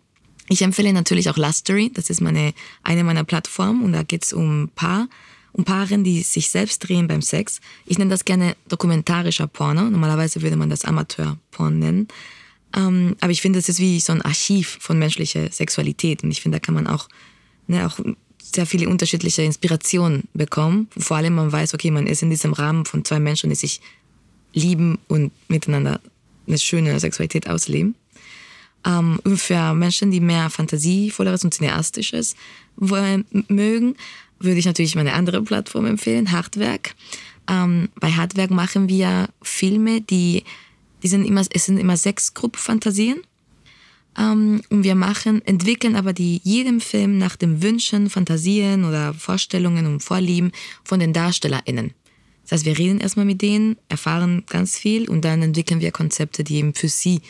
ich 0.48 0.62
empfehle 0.62 0.94
natürlich 0.94 1.30
auch 1.30 1.38
Lustery, 1.38 1.92
das 1.94 2.10
ist 2.10 2.22
meine, 2.22 2.54
eine 2.84 3.04
meiner 3.04 3.24
Plattformen 3.24 3.84
und 3.84 3.94
da 3.94 4.04
geht 4.04 4.26
es 4.26 4.34
um 4.34 4.70
Paar, 4.76 5.08
um 5.54 5.64
Paaren, 5.64 6.04
die 6.04 6.22
sich 6.22 6.50
selbst 6.50 6.80
drehen 6.80 7.08
beim 7.08 7.22
Sex. 7.22 7.62
Ich 7.86 7.98
nenne 7.98 8.12
das 8.12 8.26
gerne 8.26 8.56
dokumentarischer 8.68 9.48
Porno. 9.48 9.90
Normalerweise 9.90 10.42
würde 10.42 10.58
man 10.58 10.70
das 10.70 10.86
Amateurporn 10.86 11.80
nennen. 11.80 12.08
Ähm, 12.76 13.16
aber 13.22 13.32
ich 13.32 13.42
finde, 13.42 13.60
das 13.60 13.70
ist 13.70 13.80
wie 13.80 14.00
so 14.00 14.12
ein 14.12 14.22
Archiv 14.22 14.78
von 14.82 15.00
menschlicher 15.00 15.52
Sexualität 15.52 16.24
und 16.24 16.32
ich 16.32 16.42
finde, 16.42 16.60
da 16.60 16.60
kann 16.60 16.76
man 16.76 16.88
auch, 16.88 17.08
ne, 17.68 17.88
auch 17.88 18.00
sehr 18.44 18.66
viele 18.66 18.90
unterschiedliche 18.90 19.42
Inspirationen 19.42 20.28
bekommen. 20.34 20.88
Vor 20.98 21.18
allem 21.18 21.36
man 21.36 21.52
weiß, 21.52 21.74
okay, 21.74 21.90
man 21.90 22.06
ist 22.06 22.22
in 22.22 22.30
diesem 22.30 22.54
Rahmen 22.54 22.86
von 22.86 23.04
zwei 23.04 23.20
Menschen, 23.20 23.50
die 23.50 23.56
sich 23.56 23.82
lieben 24.54 25.00
und 25.08 25.32
miteinander 25.48 26.00
eine 26.48 26.58
schöne 26.58 27.00
Sexualität 27.00 27.50
ausleben. 27.50 27.96
Ähm, 28.86 29.20
für 29.36 29.74
Menschen, 29.74 30.12
die 30.12 30.20
mehr 30.20 30.50
fantasievolleres 30.50 31.44
und 31.44 31.54
cineastisches 31.54 32.36
mögen, 32.78 33.96
würde 34.40 34.60
ich 34.60 34.66
natürlich 34.66 34.96
meine 34.96 35.14
andere 35.14 35.42
Plattform 35.42 35.86
empfehlen, 35.86 36.32
Hardwerk. 36.32 36.94
Ähm, 37.50 37.90
bei 38.00 38.12
Hardwerk 38.12 38.52
machen 38.52 38.90
wir 38.90 39.30
Filme, 39.42 40.02
die, 40.02 40.44
die 41.04 41.08
sind 41.08 41.26
immer, 41.26 41.42
es 41.50 41.66
sind 41.66 41.78
immer 41.78 41.98
sechs 41.98 42.34
Gruppfantasien. 42.34 43.22
Ähm, 44.18 44.62
und 44.70 44.84
wir 44.84 44.96
machen, 44.96 45.42
entwickeln 45.46 45.96
aber 45.96 46.14
die 46.14 46.42
jedem 46.44 46.80
Film 46.82 47.18
nach 47.18 47.36
den 47.36 47.62
Wünschen, 47.62 48.10
Fantasien 48.10 48.86
oder 48.86 49.14
Vorstellungen 49.14 49.86
und 49.88 50.02
Vorlieben 50.02 50.52
von 50.84 51.00
den 51.00 51.14
DarstellerInnen. 51.14 51.94
Das 52.44 52.52
heißt, 52.52 52.66
wir 52.66 52.78
reden 52.78 53.00
erstmal 53.00 53.26
mit 53.26 53.42
denen, 53.42 53.78
erfahren 53.90 54.44
ganz 54.48 54.78
viel 54.78 55.10
und 55.10 55.26
dann 55.26 55.42
entwickeln 55.42 55.82
wir 55.82 55.92
Konzepte, 55.92 56.44
die 56.44 56.58
eben 56.58 56.76
für 56.76 56.88
sie 56.88 57.22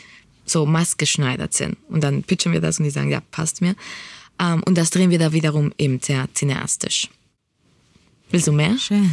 so 0.46 0.64
maßgeschneidert 0.64 1.52
sind. 1.52 1.76
Und 1.88 2.02
dann 2.02 2.22
pitchen 2.22 2.52
wir 2.52 2.60
das 2.60 2.78
und 2.78 2.84
die 2.84 2.90
sagen, 2.90 3.10
ja, 3.10 3.20
passt 3.30 3.60
mir. 3.60 3.74
Ähm, 4.40 4.62
und 4.64 4.78
das 4.78 4.90
drehen 4.90 5.10
wir 5.10 5.18
da 5.18 5.32
wiederum 5.32 5.72
eben 5.78 6.00
sehr 6.00 6.28
cineastisch. 6.34 7.10
Willst 8.30 8.46
du 8.46 8.52
mehr? 8.52 8.76
Schön. 8.78 9.10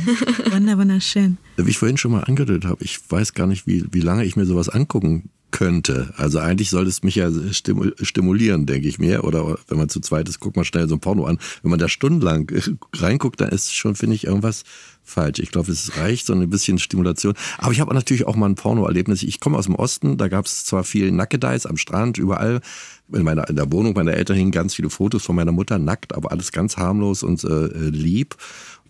Wunder, 0.51 0.77
wunderschön. 0.77 1.37
Wie 1.57 1.69
ich 1.69 1.77
vorhin 1.77 1.97
schon 1.97 2.11
mal 2.11 2.23
angedeutet 2.23 2.65
habe, 2.65 2.83
ich 2.83 2.99
weiß 3.09 3.33
gar 3.33 3.45
nicht, 3.45 3.67
wie, 3.67 3.85
wie 3.91 4.01
lange 4.01 4.25
ich 4.25 4.35
mir 4.35 4.45
sowas 4.45 4.69
angucken 4.69 5.29
könnte. 5.53 6.13
Also 6.17 6.39
eigentlich 6.39 6.69
sollte 6.69 6.89
es 6.89 7.03
mich 7.03 7.15
ja 7.15 7.29
stimulieren, 7.53 8.65
denke 8.65 8.87
ich 8.87 8.99
mir. 8.99 9.23
Oder 9.23 9.57
wenn 9.69 9.77
man 9.77 9.87
zu 9.87 10.01
zweit 10.01 10.27
ist, 10.27 10.41
guckt 10.41 10.57
man 10.57 10.65
schnell 10.65 10.89
so 10.89 10.95
ein 10.95 10.99
Porno 10.99 11.25
an. 11.25 11.37
Wenn 11.61 11.69
man 11.69 11.79
da 11.79 11.87
stundenlang 11.87 12.51
reinguckt, 12.93 13.39
dann 13.39 13.49
ist 13.49 13.73
schon, 13.73 13.95
finde 13.95 14.15
ich, 14.15 14.25
irgendwas 14.25 14.63
falsch. 15.03 15.39
Ich 15.39 15.51
glaube, 15.51 15.71
es 15.71 15.97
reicht 15.97 16.25
so 16.25 16.33
ein 16.33 16.49
bisschen 16.49 16.79
Stimulation. 16.79 17.35
Aber 17.59 17.71
ich 17.71 17.79
habe 17.79 17.93
natürlich 17.93 18.25
auch 18.25 18.35
mal 18.35 18.49
ein 18.49 18.55
Porno-Erlebnis. 18.55 19.21
Ich 19.23 19.39
komme 19.39 19.57
aus 19.57 19.65
dem 19.65 19.75
Osten, 19.75 20.17
da 20.17 20.27
gab 20.27 20.45
es 20.45 20.65
zwar 20.65 20.83
viel 20.83 21.11
Nackedeis 21.11 21.65
am 21.65 21.77
Strand, 21.77 22.17
überall. 22.17 22.59
In, 23.11 23.23
meiner, 23.23 23.47
in 23.47 23.55
der 23.55 23.71
Wohnung 23.71 23.93
meiner 23.93 24.13
Eltern 24.13 24.37
hingen 24.37 24.51
ganz 24.51 24.73
viele 24.73 24.89
Fotos 24.89 25.23
von 25.23 25.35
meiner 25.35 25.51
Mutter 25.51 25.77
nackt, 25.77 26.15
aber 26.15 26.31
alles 26.31 26.51
ganz 26.51 26.77
harmlos 26.77 27.21
und 27.21 27.43
äh, 27.43 27.67
lieb 27.89 28.35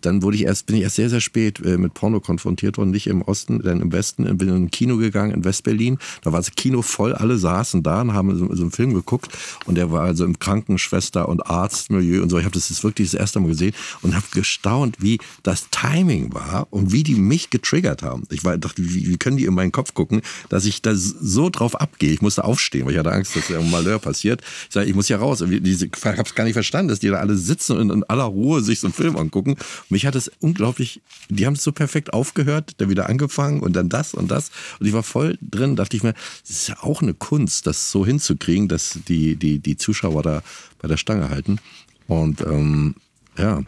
dann 0.04 0.22
wurde 0.22 0.36
ich 0.36 0.44
erst, 0.44 0.66
bin 0.66 0.76
ich 0.76 0.82
erst 0.82 0.96
sehr, 0.96 1.10
sehr 1.10 1.20
spät 1.20 1.60
äh, 1.64 1.78
mit 1.78 1.94
Porno 1.94 2.20
konfrontiert 2.20 2.78
worden, 2.78 2.90
nicht 2.90 3.06
im 3.06 3.22
Osten, 3.22 3.62
dann 3.62 3.80
im 3.80 3.92
Westen, 3.92 4.36
bin 4.36 4.48
in 4.48 4.54
ein 4.54 4.70
Kino 4.70 4.96
gegangen 4.96 5.32
in 5.32 5.44
Westberlin. 5.44 5.98
Da 6.22 6.32
war 6.32 6.40
das 6.40 6.52
Kino 6.52 6.82
voll, 6.82 7.14
alle 7.14 7.38
saßen 7.38 7.82
da 7.82 8.02
und 8.02 8.12
haben 8.12 8.36
so, 8.36 8.54
so 8.54 8.62
einen 8.62 8.70
Film 8.70 8.94
geguckt 8.94 9.30
und 9.66 9.76
der 9.76 9.90
war 9.90 10.02
also 10.02 10.24
im 10.24 10.38
Krankenschwester- 10.38 11.26
und 11.26 11.46
Arztmilieu 11.46 12.22
und 12.22 12.30
so. 12.30 12.38
Ich 12.38 12.44
habe 12.44 12.54
das 12.54 12.70
ist 12.70 12.84
wirklich 12.84 13.10
das 13.10 13.20
erste 13.20 13.40
Mal 13.40 13.48
gesehen 13.48 13.74
und 14.02 14.14
habe 14.14 14.26
gestaunt, 14.32 14.96
wie 15.00 15.18
das 15.42 15.68
Timing 15.70 16.34
war 16.34 16.66
und 16.70 16.92
wie 16.92 17.02
die 17.02 17.14
mich 17.14 17.50
getriggert 17.50 18.02
haben. 18.02 18.24
Ich 18.30 18.44
war, 18.44 18.58
dachte, 18.58 18.82
wie, 18.82 19.08
wie 19.08 19.16
können 19.16 19.36
die 19.36 19.44
in 19.44 19.54
meinen 19.54 19.72
Kopf 19.72 19.94
gucken, 19.94 20.22
dass 20.48 20.66
ich 20.66 20.82
da 20.82 20.92
so 20.94 21.50
drauf 21.50 21.80
abgehe. 21.80 22.12
Ich 22.12 22.22
musste 22.22 22.44
aufstehen, 22.44 22.86
weil 22.86 22.92
ich 22.92 22.98
hatte 22.98 23.12
Angst, 23.12 23.36
dass 23.36 23.50
ein 23.50 23.70
Malheur 23.70 23.98
passiert. 23.98 24.42
Ich 24.68 24.74
sage, 24.74 24.88
ich 24.88 24.94
muss 24.94 25.06
hier 25.06 25.16
raus. 25.16 25.40
Ich 25.40 26.04
habe 26.04 26.22
es 26.22 26.34
gar 26.34 26.44
nicht 26.44 26.54
verstanden, 26.54 26.88
dass 26.88 27.00
die 27.00 27.08
da 27.08 27.16
alle 27.16 27.36
sitzen 27.36 27.76
und 27.78 27.90
in 27.90 28.04
aller 28.04 28.24
Ruhe 28.24 28.60
sich 28.60 28.80
so 28.80 28.86
einen 28.86 28.94
Film 28.94 29.16
angucken 29.16 29.56
mich 29.94 30.06
hat 30.06 30.16
es 30.16 30.30
unglaublich, 30.40 31.00
die 31.28 31.46
haben 31.46 31.54
es 31.54 31.62
so 31.62 31.70
perfekt 31.70 32.12
aufgehört, 32.12 32.72
dann 32.78 32.90
wieder 32.90 33.08
angefangen 33.08 33.60
und 33.60 33.74
dann 33.74 33.88
das 33.88 34.12
und 34.12 34.28
das. 34.28 34.50
Und 34.80 34.86
ich 34.86 34.92
war 34.92 35.04
voll 35.04 35.38
drin, 35.40 35.76
dachte 35.76 35.96
ich 35.96 36.02
mir, 36.02 36.14
es 36.42 36.50
ist 36.50 36.68
ja 36.68 36.82
auch 36.82 37.00
eine 37.00 37.14
Kunst, 37.14 37.68
das 37.68 37.90
so 37.92 38.04
hinzukriegen, 38.04 38.68
dass 38.68 38.98
die, 39.06 39.36
die, 39.36 39.60
die 39.60 39.76
Zuschauer 39.76 40.22
da 40.24 40.42
bei 40.80 40.88
der 40.88 40.96
Stange 40.96 41.30
halten. 41.30 41.60
Und 42.08 42.40
ähm, 42.40 42.96
ja. 43.38 43.62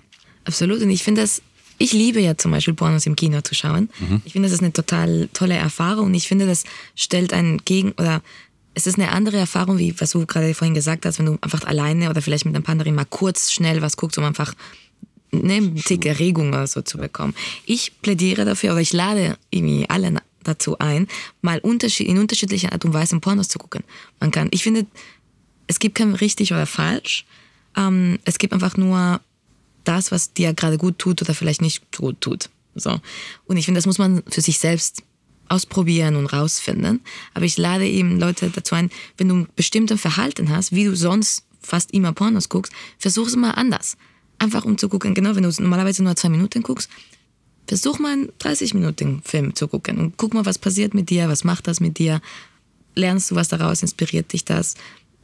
Absolut. 0.44 0.82
Und 0.82 0.90
ich 0.90 1.04
finde 1.04 1.22
das 1.22 1.42
ich 1.78 1.92
liebe 1.92 2.20
ja 2.20 2.38
zum 2.38 2.52
Beispiel 2.52 2.72
Pornos 2.72 3.04
im 3.04 3.16
Kino 3.16 3.42
zu 3.42 3.54
schauen. 3.54 3.90
Mhm. 4.00 4.22
Ich 4.24 4.32
finde, 4.32 4.48
das 4.48 4.54
ist 4.54 4.62
eine 4.62 4.72
total 4.72 5.28
tolle 5.34 5.56
Erfahrung 5.56 6.06
und 6.06 6.14
ich 6.14 6.26
finde, 6.26 6.46
das 6.46 6.64
stellt 6.94 7.34
einen 7.34 7.58
gegen 7.66 7.92
oder 7.92 8.22
es 8.72 8.86
ist 8.86 8.98
eine 8.98 9.12
andere 9.12 9.36
Erfahrung, 9.36 9.76
wie 9.76 9.94
was 10.00 10.10
du 10.10 10.24
gerade 10.24 10.54
vorhin 10.54 10.74
gesagt 10.74 11.04
hast, 11.04 11.18
wenn 11.18 11.26
du 11.26 11.38
einfach 11.42 11.64
alleine 11.64 12.08
oder 12.08 12.22
vielleicht 12.22 12.46
mit 12.46 12.54
einem 12.54 12.64
Partnerin 12.64 12.94
mal 12.94 13.04
kurz 13.04 13.52
schnell 13.52 13.82
was 13.82 13.98
guckst, 13.98 14.16
um 14.16 14.24
einfach 14.24 14.54
ne, 15.32 15.74
Tick 15.74 16.06
Erregung 16.06 16.48
oder 16.48 16.66
so 16.66 16.82
zu 16.82 16.98
bekommen. 16.98 17.34
Ich 17.64 18.00
plädiere 18.02 18.44
dafür, 18.44 18.72
oder 18.72 18.80
ich 18.80 18.92
lade 18.92 19.36
irgendwie 19.50 19.88
alle 19.88 20.20
dazu 20.42 20.78
ein, 20.78 21.08
mal 21.42 21.58
unterschied 21.58 22.08
in 22.08 22.18
unterschiedlicher 22.18 22.72
Art 22.72 22.84
und 22.84 22.94
Weise 22.94 23.18
Pornos 23.20 23.48
zu 23.48 23.58
gucken. 23.58 23.82
Man 24.20 24.30
kann, 24.30 24.48
ich 24.52 24.62
finde, 24.62 24.86
es 25.66 25.78
gibt 25.78 25.96
kein 25.96 26.14
richtig 26.14 26.52
oder 26.52 26.66
falsch. 26.66 27.24
Ähm, 27.76 28.18
es 28.24 28.38
gibt 28.38 28.52
einfach 28.52 28.76
nur 28.76 29.20
das, 29.84 30.12
was 30.12 30.32
dir 30.32 30.54
gerade 30.54 30.78
gut 30.78 30.98
tut 30.98 31.22
oder 31.22 31.34
vielleicht 31.34 31.62
nicht 31.62 31.96
gut 31.96 32.20
tut. 32.20 32.48
So. 32.74 33.00
Und 33.46 33.56
ich 33.56 33.64
finde, 33.64 33.78
das 33.78 33.86
muss 33.86 33.98
man 33.98 34.22
für 34.28 34.40
sich 34.40 34.58
selbst 34.58 35.02
ausprobieren 35.48 36.16
und 36.16 36.26
rausfinden. 36.26 37.00
Aber 37.34 37.44
ich 37.44 37.56
lade 37.56 37.86
eben 37.86 38.18
Leute 38.18 38.50
dazu 38.50 38.74
ein, 38.74 38.90
wenn 39.16 39.28
du 39.28 39.36
ein 39.36 39.48
bestimmtes 39.56 40.00
Verhalten 40.00 40.50
hast, 40.50 40.72
wie 40.72 40.84
du 40.84 40.96
sonst 40.96 41.44
fast 41.60 41.92
immer 41.92 42.12
Pornos 42.12 42.48
guckst, 42.48 42.72
versuch 42.98 43.26
es 43.26 43.36
mal 43.36 43.52
anders. 43.52 43.96
Einfach 44.38 44.64
um 44.64 44.76
zu 44.76 44.88
gucken, 44.88 45.14
genau, 45.14 45.34
wenn 45.34 45.42
du 45.42 45.62
normalerweise 45.62 46.02
nur 46.02 46.16
zwei 46.16 46.28
Minuten 46.28 46.62
guckst, 46.62 46.90
versuch 47.66 47.98
mal 47.98 48.12
einen 48.12 48.28
30 48.38 48.74
Minuten 48.74 49.22
Film 49.24 49.54
zu 49.54 49.68
gucken 49.68 49.98
und 49.98 50.16
guck 50.16 50.34
mal, 50.34 50.46
was 50.46 50.58
passiert 50.58 50.94
mit 50.94 51.10
dir, 51.10 51.28
was 51.28 51.44
macht 51.44 51.66
das 51.66 51.80
mit 51.80 51.98
dir, 51.98 52.20
lernst 52.94 53.30
du 53.30 53.34
was 53.34 53.48
daraus, 53.48 53.82
inspiriert 53.82 54.32
dich 54.32 54.44
das, 54.44 54.74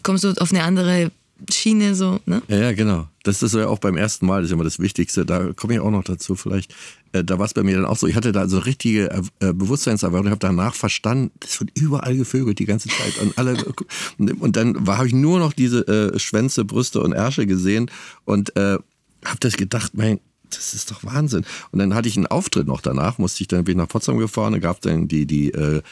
kommst 0.02 0.24
du 0.24 0.32
auf 0.32 0.50
eine 0.50 0.64
andere 0.64 1.10
Schiene 1.50 1.94
so, 1.94 2.20
ne? 2.26 2.42
Ja, 2.48 2.56
ja, 2.56 2.72
genau. 2.72 3.08
Das 3.24 3.42
ist 3.42 3.54
ja 3.54 3.66
auch 3.66 3.78
beim 3.78 3.96
ersten 3.96 4.26
Mal, 4.26 4.42
das 4.42 4.50
ist 4.50 4.52
immer 4.52 4.64
das 4.64 4.78
Wichtigste. 4.78 5.24
Da 5.26 5.52
komme 5.52 5.74
ich 5.74 5.80
auch 5.80 5.90
noch 5.90 6.04
dazu 6.04 6.34
vielleicht. 6.34 6.74
Äh, 7.12 7.24
da 7.24 7.38
war 7.38 7.46
es 7.46 7.54
bei 7.54 7.62
mir 7.62 7.76
dann 7.76 7.84
auch 7.84 7.96
so. 7.96 8.06
Ich 8.06 8.14
hatte 8.14 8.32
da 8.32 8.48
so 8.48 8.58
richtige 8.58 9.10
äh, 9.40 9.52
Bewusstseinserweiterung. 9.52 10.26
Ich 10.26 10.30
habe 10.30 10.38
danach 10.38 10.74
verstanden, 10.74 11.32
das 11.40 11.58
wird 11.60 11.70
überall 11.78 12.16
gevögelt 12.16 12.58
die 12.58 12.64
ganze 12.64 12.88
Zeit. 12.88 13.18
Und, 13.20 13.38
alle, 13.38 13.56
und 14.38 14.56
dann 14.56 14.86
habe 14.86 15.06
ich 15.06 15.14
nur 15.14 15.38
noch 15.38 15.52
diese 15.52 15.86
äh, 15.88 16.18
Schwänze, 16.18 16.64
Brüste 16.64 17.00
und 17.00 17.12
Ärsche 17.12 17.46
gesehen 17.46 17.90
und 18.24 18.54
äh, 18.56 18.78
habe 19.24 19.38
das 19.40 19.56
gedacht, 19.56 19.92
mein, 19.94 20.20
das 20.50 20.74
ist 20.74 20.90
doch 20.90 21.04
Wahnsinn. 21.04 21.44
Und 21.70 21.78
dann 21.78 21.94
hatte 21.94 22.08
ich 22.08 22.16
einen 22.16 22.26
Auftritt 22.26 22.66
noch 22.66 22.80
danach, 22.80 23.18
musste 23.18 23.42
ich 23.42 23.48
dann 23.48 23.66
ich 23.66 23.76
nach 23.76 23.88
Potsdam 23.88 24.18
gefahren, 24.18 24.52
da 24.52 24.58
gab 24.58 24.80
dann 24.80 25.08
die, 25.08 25.26
die 25.26 25.50
äh, 25.52 25.82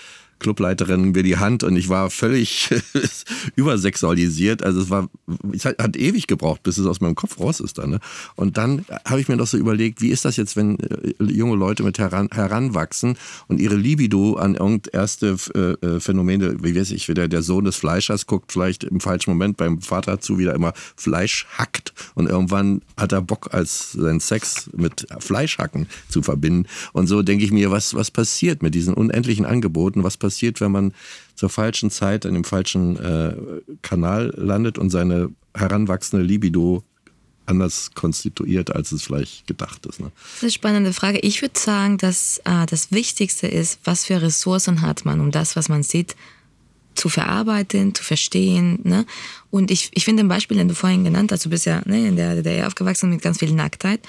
Clubleiterin 0.41 1.13
mir 1.13 1.23
die 1.23 1.37
Hand 1.37 1.63
und 1.63 1.77
ich 1.77 1.89
war 1.89 2.11
völlig 2.11 2.71
übersexualisiert. 3.57 4.63
Also 4.63 4.81
es 4.81 4.91
war, 4.91 5.09
es 5.53 5.65
hat, 5.65 5.97
ewig 5.97 6.27
gebraucht, 6.27 6.63
bis 6.63 6.79
es 6.79 6.87
aus 6.87 7.01
meinem 7.01 7.15
Kopf 7.15 7.39
raus 7.39 7.61
ist 7.61 7.79
dann. 7.79 7.91
Ne? 7.91 8.01
Und 8.35 8.57
dann 8.57 8.85
habe 9.05 9.21
ich 9.21 9.29
mir 9.29 9.37
noch 9.37 9.47
so 9.47 9.57
überlegt, 9.57 10.01
wie 10.01 10.11
ist 10.11 10.25
das 10.25 10.37
jetzt, 10.37 10.57
wenn 10.57 10.79
äh, 10.81 11.15
junge 11.21 11.57
Leute 11.57 11.83
mit 11.83 11.99
heran, 11.99 12.29
heranwachsen 12.33 13.17
und 13.49 13.61
ihre 13.61 13.77
Libido 13.77 14.35
an 14.35 14.57
erste 14.93 15.37
äh, 15.55 15.87
äh, 15.87 16.01
Phänomene, 16.01 16.57
wie 16.63 16.75
weiß 16.75 16.91
ich, 16.91 17.09
wieder 17.09 17.29
der 17.29 17.43
Sohn 17.43 17.65
des 17.65 17.77
Fleischers 17.77 18.27
guckt 18.27 18.53
vielleicht 18.53 18.85
im 18.85 19.01
falschen 19.01 19.31
Moment 19.31 19.57
beim 19.57 19.81
Vater 19.81 20.21
zu, 20.21 20.39
wieder 20.39 20.55
immer 20.55 20.73
Fleisch 20.97 21.47
hackt 21.57 21.93
und 22.15 22.29
irgendwann 22.29 22.83
hat 22.97 23.13
er 23.13 23.23
Bock, 23.23 23.53
als 23.53 23.93
sein 23.93 24.21
Sex 24.21 24.71
mit 24.77 25.07
Fleischhacken 25.19 25.87
zu 26.09 26.23
verbinden. 26.23 26.67
Und 26.93 27.07
so 27.07 27.23
denke 27.23 27.45
ich 27.45 27.53
mir, 27.53 27.71
was, 27.71 27.95
was 27.95 28.11
passiert 28.11 28.63
mit 28.63 28.75
diesen 28.75 28.95
unendlichen 28.95 29.45
Angeboten? 29.45 30.05
Was 30.05 30.17
passiert, 30.17 30.30
wenn 30.61 30.73
man 30.73 30.95
zur 31.35 31.49
falschen 31.49 31.91
Zeit 31.91 32.27
an 32.27 32.35
dem 32.35 32.45
falschen 32.45 32.97
äh, 32.97 33.35
Kanal 33.83 34.33
landet 34.37 34.79
und 34.79 34.91
seine 34.91 35.31
heranwachsende 35.55 36.25
Libido 36.25 36.85
anders 37.47 37.91
konstituiert, 37.95 38.75
als 38.75 38.93
es 38.93 39.03
vielleicht 39.03 39.47
gedacht 39.47 39.85
ist. 39.87 40.01
Ne? 40.01 40.13
Das 40.15 40.37
ist 40.37 40.43
eine 40.43 40.51
spannende 40.53 40.93
Frage. 40.93 41.19
Ich 41.19 41.43
würde 41.43 41.59
sagen, 41.59 41.99
dass 41.99 42.39
äh, 42.45 42.67
das 42.67 42.93
Wichtigste 42.93 43.49
ist, 43.49 43.81
was 43.85 44.07
für 44.07 44.23
Ressourcen 44.23 44.83
hat 44.83 45.05
man, 45.05 45.21
um 45.21 45.31
das, 45.31 45.57
was 45.57 45.69
man 45.69 45.83
sieht, 45.83 46.17
zu 46.95 47.09
verarbeiten, 47.09 47.95
zu 47.95 48.05
verstehen. 48.05 48.81
Ne? 48.85 49.07
Und 49.51 49.71
ich, 49.71 49.91
ich 49.95 50.05
finde 50.05 50.23
ein 50.23 50.29
Beispiel, 50.29 50.57
den 50.57 50.69
du 50.69 50.75
vorhin 50.75 51.05
genannt 51.05 51.33
hast, 51.33 51.45
du 51.45 51.51
bist 51.51 51.67
ja 51.67 51.83
ne, 51.87 52.07
in 52.07 52.17
der 52.17 52.37
DDR 52.37 52.67
aufgewachsen 52.67 53.11
mit 53.11 53.23
ganz 53.23 53.39
viel 53.39 53.53
Nacktheit. 53.53 54.01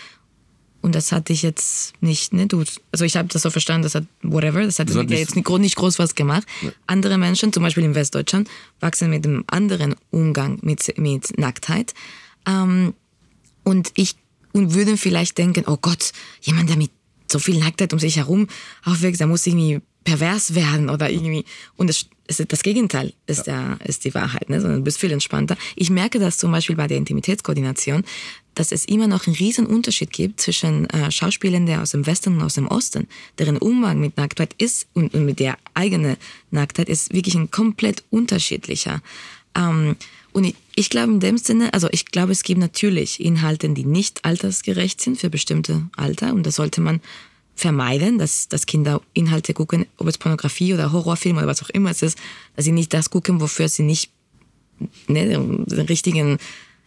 Und 0.82 0.96
das 0.96 1.12
hatte 1.12 1.32
ich 1.32 1.44
jetzt 1.44 1.94
nicht, 2.02 2.34
ne, 2.34 2.48
du, 2.48 2.64
also 2.92 3.06
ich 3.06 3.16
habe 3.16 3.28
das 3.28 3.44
so 3.44 3.50
verstanden, 3.52 3.84
das 3.84 3.94
hat 3.96 4.06
whatever, 4.24 4.64
das 4.64 4.80
hat 4.80 4.90
Das 4.90 4.96
hat 4.96 5.10
nicht- 5.10 5.20
jetzt 5.20 5.36
nicht, 5.36 5.48
nicht 5.48 5.76
groß 5.76 6.00
was 6.00 6.16
gemacht. 6.16 6.48
Andere 6.88 7.18
Menschen, 7.20 7.54
zum 7.54 7.62
Beispiel 7.64 7.84
in 7.84 7.94
Westdeutschland, 7.96 8.50
wachsen 8.80 9.10
mit 9.12 9.26
einem 9.26 9.44
anderen 9.48 9.96
Umgang 10.10 10.58
mit, 10.64 10.98
mit 10.98 11.38
Nacktheit. 11.38 11.94
Ähm, 12.48 12.94
und 13.64 13.92
ich 13.96 14.16
und 14.54 14.74
würden 14.74 14.98
vielleicht 14.98 15.38
denken, 15.38 15.64
oh 15.68 15.78
Gott, 15.80 16.12
jemand, 16.42 16.70
der 16.70 16.78
mit 16.78 16.92
so 17.32 17.40
viel 17.40 17.60
Nacktheit 17.60 17.94
um 17.94 18.00
sich 18.00 18.18
herum 18.18 18.48
aufwächst, 18.84 19.20
der 19.22 19.28
muss 19.28 19.46
irgendwie 19.48 19.80
pervers 20.04 20.56
werden 20.56 20.90
oder 20.90 21.10
irgendwie. 21.10 21.46
Und 21.78 21.88
das, 21.88 22.08
das 22.48 22.64
Gegenteil 22.64 23.14
ist, 23.28 23.48
ja. 23.48 23.74
ist 23.84 24.06
die 24.06 24.14
Wahrheit, 24.14 24.50
ne? 24.50 24.60
sondern 24.60 24.80
du 24.80 24.84
bist 24.84 25.00
viel 25.00 25.12
entspannter. 25.12 25.58
Ich 25.76 25.90
merke 25.90 26.20
das 26.20 26.38
zum 26.38 26.52
Beispiel 26.52 26.76
bei 26.76 26.88
der 26.88 26.98
Intimitätskoordination, 26.98 28.04
dass 28.56 28.72
es 28.72 28.86
immer 28.86 29.08
noch 29.08 29.28
einen 29.28 29.36
riesen 29.36 29.66
Unterschied 29.66 30.12
gibt 30.12 30.42
zwischen 30.42 30.90
äh, 30.90 31.12
Schauspielern 31.12 31.66
der 31.66 31.82
aus 31.82 31.92
dem 31.92 32.06
Westen 32.06 32.36
und 32.36 32.42
aus 32.42 32.56
dem 32.56 32.68
Osten, 32.68 33.08
deren 33.38 33.58
Umgang 33.58 34.00
mit 34.00 34.18
Nacktheit 34.18 34.54
ist 34.58 34.88
und, 34.94 35.14
und 35.14 35.26
mit 35.26 35.40
der 35.40 35.58
eigenen 35.74 36.18
Nacktheit 36.50 36.90
ist 36.90 37.14
wirklich 37.14 37.36
ein 37.36 37.52
komplett 37.52 38.04
unterschiedlicher. 38.10 39.02
Ähm, 39.56 39.96
und 40.34 40.46
ich, 40.46 40.56
ich 40.76 40.90
glaube 40.90 41.14
in 41.14 41.20
dem 41.20 41.38
Sinne, 41.38 41.74
also 41.74 41.88
ich 41.92 42.06
glaube, 42.06 42.32
es 42.32 42.44
gibt 42.44 42.60
natürlich 42.60 43.20
Inhalte, 43.24 43.70
die 43.70 43.86
nicht 43.86 44.26
altersgerecht 44.26 45.02
sind 45.02 45.18
für 45.18 45.30
bestimmte 45.30 45.88
Alter 45.96 46.34
und 46.34 46.46
das 46.46 46.56
sollte 46.56 46.82
man 46.82 47.02
vermeiden, 47.62 48.18
dass, 48.18 48.48
dass 48.50 48.66
Kinder 48.66 49.02
Inhalte 49.14 49.54
gucken, 49.54 49.86
ob 49.98 50.08
es 50.08 50.18
Pornografie 50.18 50.74
oder 50.74 50.92
Horrorfilm 50.92 51.38
oder 51.38 51.48
was 51.48 51.62
auch 51.62 51.70
immer 51.70 51.92
es 51.92 52.02
ist, 52.02 52.18
dass 52.56 52.66
sie 52.66 52.72
nicht 52.72 52.92
das 52.94 53.12
gucken, 53.12 53.40
wofür 53.40 53.70
sie 53.70 53.84
nicht 53.84 54.12
ne, 55.08 55.28
den 55.28 55.66
richtigen, 55.88 56.40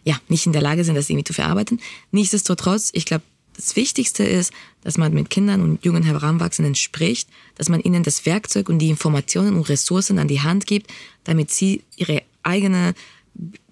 ja, 0.03 0.19
nicht 0.27 0.45
in 0.45 0.51
der 0.51 0.61
Lage 0.61 0.83
sind, 0.83 0.95
das 0.95 1.09
irgendwie 1.09 1.23
zu 1.23 1.33
verarbeiten. 1.33 1.79
Nichtsdestotrotz, 2.11 2.89
ich 2.93 3.05
glaube, 3.05 3.23
das 3.55 3.77
Wichtigste 3.77 4.25
ist, 4.25 4.51
dass 4.81 4.97
man 4.97 5.13
mit 5.13 5.29
Kindern 5.29 5.61
und 5.61 5.85
jungen 5.85 6.03
Heranwachsenden 6.03 6.75
spricht, 6.75 7.29
dass 7.55 7.69
man 7.69 7.79
ihnen 7.79 8.03
das 8.03 8.25
Werkzeug 8.25 8.67
und 8.67 8.79
die 8.79 8.89
Informationen 8.89 9.55
und 9.55 9.69
Ressourcen 9.69 10.19
an 10.19 10.27
die 10.27 10.41
Hand 10.41 10.67
gibt, 10.67 10.91
damit 11.23 11.51
sie 11.51 11.83
ihre 11.95 12.21
eigene, 12.43 12.93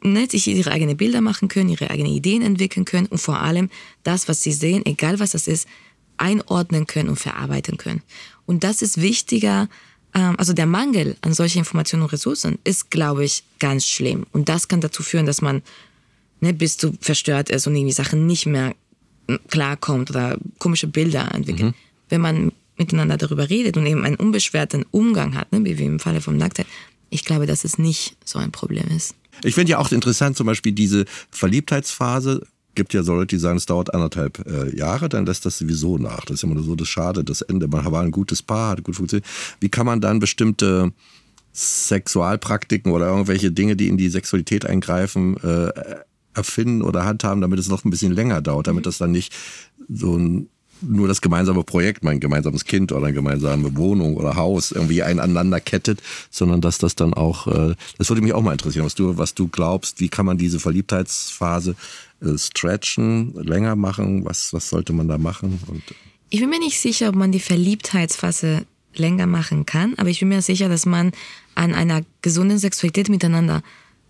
ne, 0.01 0.27
sich 0.29 0.47
ihre 0.47 0.71
eigenen 0.71 0.95
Bilder 0.95 1.19
machen 1.19 1.49
können, 1.49 1.67
ihre 1.67 1.89
eigenen 1.89 2.13
Ideen 2.13 2.41
entwickeln 2.41 2.85
können 2.85 3.07
und 3.07 3.17
vor 3.17 3.41
allem 3.41 3.69
das, 4.03 4.29
was 4.29 4.41
sie 4.41 4.53
sehen, 4.53 4.85
egal 4.85 5.19
was 5.19 5.31
das 5.31 5.47
ist, 5.47 5.67
einordnen 6.17 6.87
können 6.87 7.09
und 7.09 7.19
verarbeiten 7.19 7.77
können. 7.77 8.01
Und 8.45 8.63
das 8.63 8.81
ist 8.81 9.01
wichtiger, 9.01 9.69
ähm, 10.13 10.35
also 10.37 10.53
der 10.53 10.65
Mangel 10.65 11.15
an 11.21 11.33
solchen 11.33 11.59
Informationen 11.59 12.03
und 12.03 12.13
Ressourcen 12.13 12.59
ist, 12.63 12.91
glaube 12.91 13.25
ich, 13.25 13.43
ganz 13.59 13.85
schlimm. 13.87 14.25
Und 14.31 14.49
das 14.49 14.67
kann 14.67 14.81
dazu 14.81 15.03
führen, 15.03 15.25
dass 15.25 15.41
man 15.41 15.61
ne, 16.41 16.53
bis 16.53 16.77
zu 16.77 16.93
verstört 16.99 17.49
ist 17.49 17.67
und 17.67 17.75
irgendwie 17.75 17.93
Sachen 17.93 18.27
nicht 18.27 18.45
mehr 18.45 18.75
mm, 19.27 19.35
klarkommt 19.49 20.09
oder 20.09 20.37
komische 20.59 20.87
Bilder 20.87 21.33
entwickelt. 21.33 21.73
Wenn 22.09 22.21
man 22.21 22.51
miteinander 22.77 23.17
darüber 23.17 23.49
redet 23.49 23.77
und 23.77 23.85
eben 23.85 24.03
einen 24.03 24.15
unbeschwerten 24.15 24.85
Umgang 24.91 25.35
hat, 25.35 25.51
ne, 25.51 25.63
wie 25.63 25.83
im 25.83 25.99
Falle 25.99 26.21
von 26.21 26.37
Nacktheit, 26.37 26.67
ich 27.09 27.25
glaube, 27.25 27.45
dass 27.45 27.63
es 27.63 27.77
nicht 27.77 28.15
so 28.25 28.39
ein 28.39 28.51
Problem 28.51 28.87
ist. 28.95 29.15
Ich 29.43 29.55
finde 29.55 29.71
ja 29.71 29.79
auch 29.79 29.91
interessant, 29.91 30.37
zum 30.37 30.47
Beispiel 30.47 30.71
diese 30.71 31.05
Verliebtheitsphase. 31.31 32.45
Gibt 32.75 32.93
ja 32.93 33.03
so 33.03 33.13
Leute, 33.13 33.35
die 33.35 33.39
sagen, 33.39 33.57
es 33.57 33.65
dauert 33.65 33.93
anderthalb 33.93 34.45
äh, 34.47 34.75
Jahre, 34.75 35.09
dann 35.09 35.25
lässt 35.25 35.45
das 35.45 35.57
sowieso 35.57 35.97
nach. 35.97 36.25
Das 36.25 36.35
ist 36.35 36.43
immer 36.43 36.61
so 36.61 36.75
das 36.75 36.87
Schade, 36.87 37.23
das 37.23 37.41
Ende. 37.41 37.67
Man 37.67 37.85
war 37.91 38.01
ein 38.01 38.11
gutes 38.11 38.41
Paar, 38.41 38.71
hat 38.71 38.83
gut 38.83 38.95
funktioniert. 38.95 39.27
Wie 39.59 39.69
kann 39.69 39.85
man 39.85 40.01
dann 40.01 40.19
bestimmte 40.19 40.91
Sexualpraktiken 41.53 42.91
oder 42.91 43.07
irgendwelche 43.07 43.51
Dinge, 43.51 43.75
die 43.75 43.87
in 43.87 43.97
die 43.97 44.09
Sexualität 44.09 44.65
eingreifen, 44.65 45.37
äh, 45.37 45.71
erfinden 46.33 46.81
oder 46.81 47.05
handhaben, 47.05 47.41
damit 47.41 47.59
es 47.59 47.69
noch 47.69 47.85
ein 47.85 47.91
bisschen 47.91 48.11
länger 48.11 48.41
dauert, 48.41 48.67
damit 48.67 48.87
das 48.87 48.97
dann 48.97 49.11
nicht 49.11 49.33
so 49.87 50.17
ein 50.17 50.49
nur 50.85 51.07
das 51.07 51.21
gemeinsame 51.21 51.63
Projekt, 51.63 52.03
mein 52.03 52.19
gemeinsames 52.19 52.65
Kind 52.65 52.91
oder 52.91 53.05
eine 53.05 53.13
gemeinsame 53.13 53.75
Wohnung 53.77 54.17
oder 54.17 54.35
Haus 54.35 54.71
irgendwie 54.71 55.03
einander 55.03 55.59
kettet, 55.59 56.01
sondern 56.29 56.61
dass 56.61 56.77
das 56.77 56.95
dann 56.95 57.13
auch, 57.13 57.47
äh, 57.47 57.75
das 57.97 58.09
würde 58.09 58.21
mich 58.21 58.33
auch 58.33 58.41
mal 58.41 58.51
interessieren, 58.51 58.85
was 58.85 58.95
du, 58.95 59.17
was 59.17 59.33
du 59.33 59.47
glaubst, 59.47 59.99
wie 59.99 60.09
kann 60.09 60.25
man 60.25 60.37
diese 60.37 60.59
Verliebtheitsphase 60.59 61.75
stretchen, 62.37 63.33
länger 63.33 63.75
machen, 63.75 64.25
was, 64.25 64.53
was 64.53 64.69
sollte 64.69 64.93
man 64.93 65.07
da 65.07 65.17
machen? 65.17 65.59
Und, 65.67 65.83
Ich 66.29 66.39
bin 66.39 66.49
mir 66.49 66.59
nicht 66.59 66.79
sicher, 66.79 67.09
ob 67.09 67.15
man 67.15 67.31
die 67.31 67.39
Verliebtheitsphase 67.39 68.65
länger 68.95 69.27
machen 69.27 69.65
kann, 69.65 69.93
aber 69.97 70.09
ich 70.09 70.19
bin 70.19 70.29
mir 70.29 70.41
sicher, 70.41 70.69
dass 70.69 70.85
man 70.85 71.11
an 71.55 71.73
einer 71.73 72.01
gesunden 72.21 72.57
Sexualität 72.57 73.09
miteinander 73.09 73.63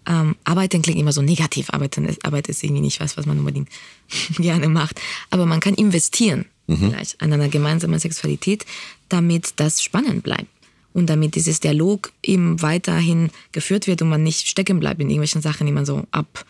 ähm, 0.05 0.35
arbeiten 0.43 0.81
klingt 0.81 0.99
immer 0.99 1.13
so 1.13 1.21
negativ. 1.21 1.69
Arbeiten 1.69 2.05
ist, 2.05 2.25
Arbeit 2.25 2.49
ist 2.49 2.63
irgendwie 2.63 2.81
nicht 2.81 2.99
was, 2.99 3.15
was 3.15 3.25
man 3.25 3.39
unbedingt 3.39 3.69
gerne 4.37 4.67
macht. 4.67 4.99
Aber 5.29 5.45
man 5.45 5.59
kann 5.59 5.75
investieren 5.75 6.45
vielleicht 6.87 7.21
an 7.21 7.33
einer 7.33 7.49
gemeinsamen 7.49 7.99
Sexualität, 7.99 8.65
damit 9.09 9.53
das 9.57 9.83
spannend 9.83 10.23
bleibt. 10.23 10.47
Und 10.93 11.07
damit 11.07 11.35
dieses 11.35 11.59
Dialog 11.59 12.11
eben 12.21 12.61
weiterhin 12.61 13.31
geführt 13.51 13.87
wird 13.87 14.01
und 14.01 14.09
man 14.09 14.21
nicht 14.23 14.47
stecken 14.47 14.79
bleibt 14.79 15.01
in 15.01 15.09
irgendwelchen 15.09 15.41
Sachen, 15.41 15.65
die 15.65 15.73
man 15.73 15.85
so 15.85 16.05
ab, 16.11 16.45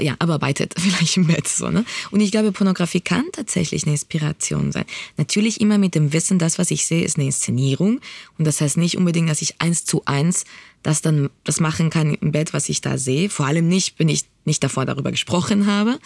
ja, 0.00 0.14
abarbeitet, 0.18 0.74
vielleicht 0.78 1.16
im 1.16 1.26
Bett 1.26 1.48
so, 1.48 1.70
ne? 1.70 1.84
Und 2.10 2.20
ich 2.20 2.30
glaube, 2.30 2.52
Pornografie 2.52 3.00
kann 3.00 3.24
tatsächlich 3.32 3.84
eine 3.84 3.92
Inspiration 3.92 4.72
sein. 4.72 4.84
Natürlich 5.16 5.60
immer 5.60 5.78
mit 5.78 5.94
dem 5.94 6.12
Wissen, 6.12 6.38
das, 6.38 6.58
was 6.58 6.70
ich 6.70 6.86
sehe, 6.86 7.04
ist 7.04 7.16
eine 7.16 7.26
Inszenierung. 7.26 8.00
Und 8.38 8.46
das 8.46 8.60
heißt 8.60 8.76
nicht 8.76 8.96
unbedingt, 8.96 9.28
dass 9.30 9.42
ich 9.42 9.60
eins 9.60 9.84
zu 9.84 10.02
eins 10.04 10.44
das 10.82 11.00
dann, 11.00 11.30
das 11.44 11.60
machen 11.60 11.90
kann 11.90 12.14
im 12.14 12.30
Bett, 12.30 12.52
was 12.52 12.68
ich 12.68 12.80
da 12.80 12.98
sehe. 12.98 13.30
Vor 13.30 13.46
allem 13.46 13.68
nicht, 13.68 13.98
wenn 13.98 14.08
ich 14.08 14.24
nicht 14.44 14.62
davor 14.62 14.84
darüber 14.84 15.10
gesprochen 15.10 15.66
habe. 15.66 15.98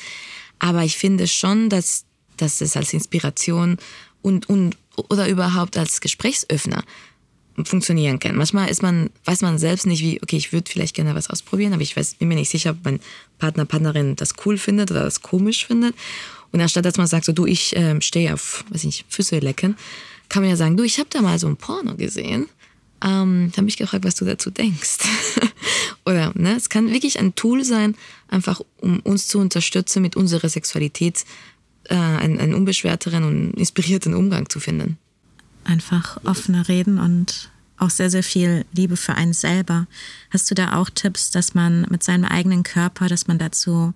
Aber 0.60 0.84
ich 0.84 0.96
finde 0.96 1.26
schon, 1.26 1.68
dass, 1.68 2.04
dass 2.36 2.60
es 2.60 2.76
als 2.76 2.92
Inspiration 2.92 3.78
und, 4.22 4.48
und, 4.48 4.76
oder 5.08 5.28
überhaupt 5.28 5.76
als 5.76 6.00
Gesprächsöffner 6.00 6.84
funktionieren 7.64 8.18
kann. 8.18 8.36
Manchmal 8.36 8.68
ist 8.68 8.82
man, 8.82 9.10
weiß 9.24 9.42
man 9.42 9.58
selbst 9.58 9.86
nicht, 9.86 10.02
wie, 10.02 10.20
okay, 10.22 10.36
ich 10.36 10.52
würde 10.52 10.70
vielleicht 10.70 10.94
gerne 10.94 11.14
was 11.14 11.30
ausprobieren, 11.30 11.72
aber 11.72 11.82
ich 11.82 11.96
weiß, 11.96 12.14
bin 12.14 12.28
mir 12.28 12.34
nicht 12.34 12.50
sicher, 12.50 12.70
ob 12.70 12.78
mein 12.84 13.00
Partner, 13.38 13.64
Partnerin 13.64 14.16
das 14.16 14.34
cool 14.44 14.58
findet 14.58 14.90
oder 14.90 15.04
das 15.04 15.22
komisch 15.22 15.66
findet. 15.66 15.94
Und 16.52 16.60
anstatt 16.60 16.84
dass 16.84 16.96
man 16.96 17.06
sagt, 17.06 17.24
so 17.24 17.32
du, 17.32 17.46
ich 17.46 17.74
ähm, 17.76 18.00
stehe 18.00 18.32
auf, 18.32 18.64
weiß 18.70 18.84
nicht, 18.84 19.04
Füße 19.08 19.38
lecken, 19.38 19.76
kann 20.28 20.42
man 20.42 20.50
ja 20.50 20.56
sagen, 20.56 20.76
du, 20.76 20.82
ich 20.82 20.98
habe 20.98 21.08
da 21.10 21.22
mal 21.22 21.38
so 21.38 21.46
ein 21.46 21.56
Porno 21.56 21.94
gesehen. 21.94 22.48
Ähm, 23.02 23.50
da 23.52 23.58
habe 23.58 23.68
ich 23.68 23.76
gefragt, 23.76 24.04
was 24.04 24.16
du 24.16 24.24
dazu 24.24 24.50
denkst. 24.50 24.98
oder, 26.04 26.32
ne, 26.34 26.56
es 26.56 26.68
kann 26.68 26.90
wirklich 26.92 27.18
ein 27.18 27.34
Tool 27.34 27.64
sein, 27.64 27.96
einfach 28.28 28.60
um 28.80 29.00
uns 29.00 29.28
zu 29.28 29.38
unterstützen, 29.38 30.02
mit 30.02 30.16
unserer 30.16 30.48
Sexualität 30.48 31.24
äh, 31.84 31.94
einen, 31.94 32.38
einen 32.38 32.54
unbeschwerteren 32.54 33.24
und 33.24 33.52
inspirierten 33.54 34.14
Umgang 34.14 34.48
zu 34.48 34.60
finden. 34.60 34.98
Einfach 35.68 36.18
offener 36.24 36.66
reden 36.66 36.98
und 36.98 37.50
auch 37.76 37.90
sehr, 37.90 38.10
sehr 38.10 38.22
viel 38.22 38.64
Liebe 38.72 38.96
für 38.96 39.14
einen 39.14 39.34
selber. 39.34 39.86
Hast 40.30 40.50
du 40.50 40.54
da 40.54 40.76
auch 40.76 40.88
Tipps, 40.88 41.30
dass 41.30 41.54
man 41.54 41.86
mit 41.90 42.02
seinem 42.02 42.24
eigenen 42.24 42.62
Körper, 42.62 43.08
dass 43.08 43.26
man 43.26 43.38
dazu 43.38 43.92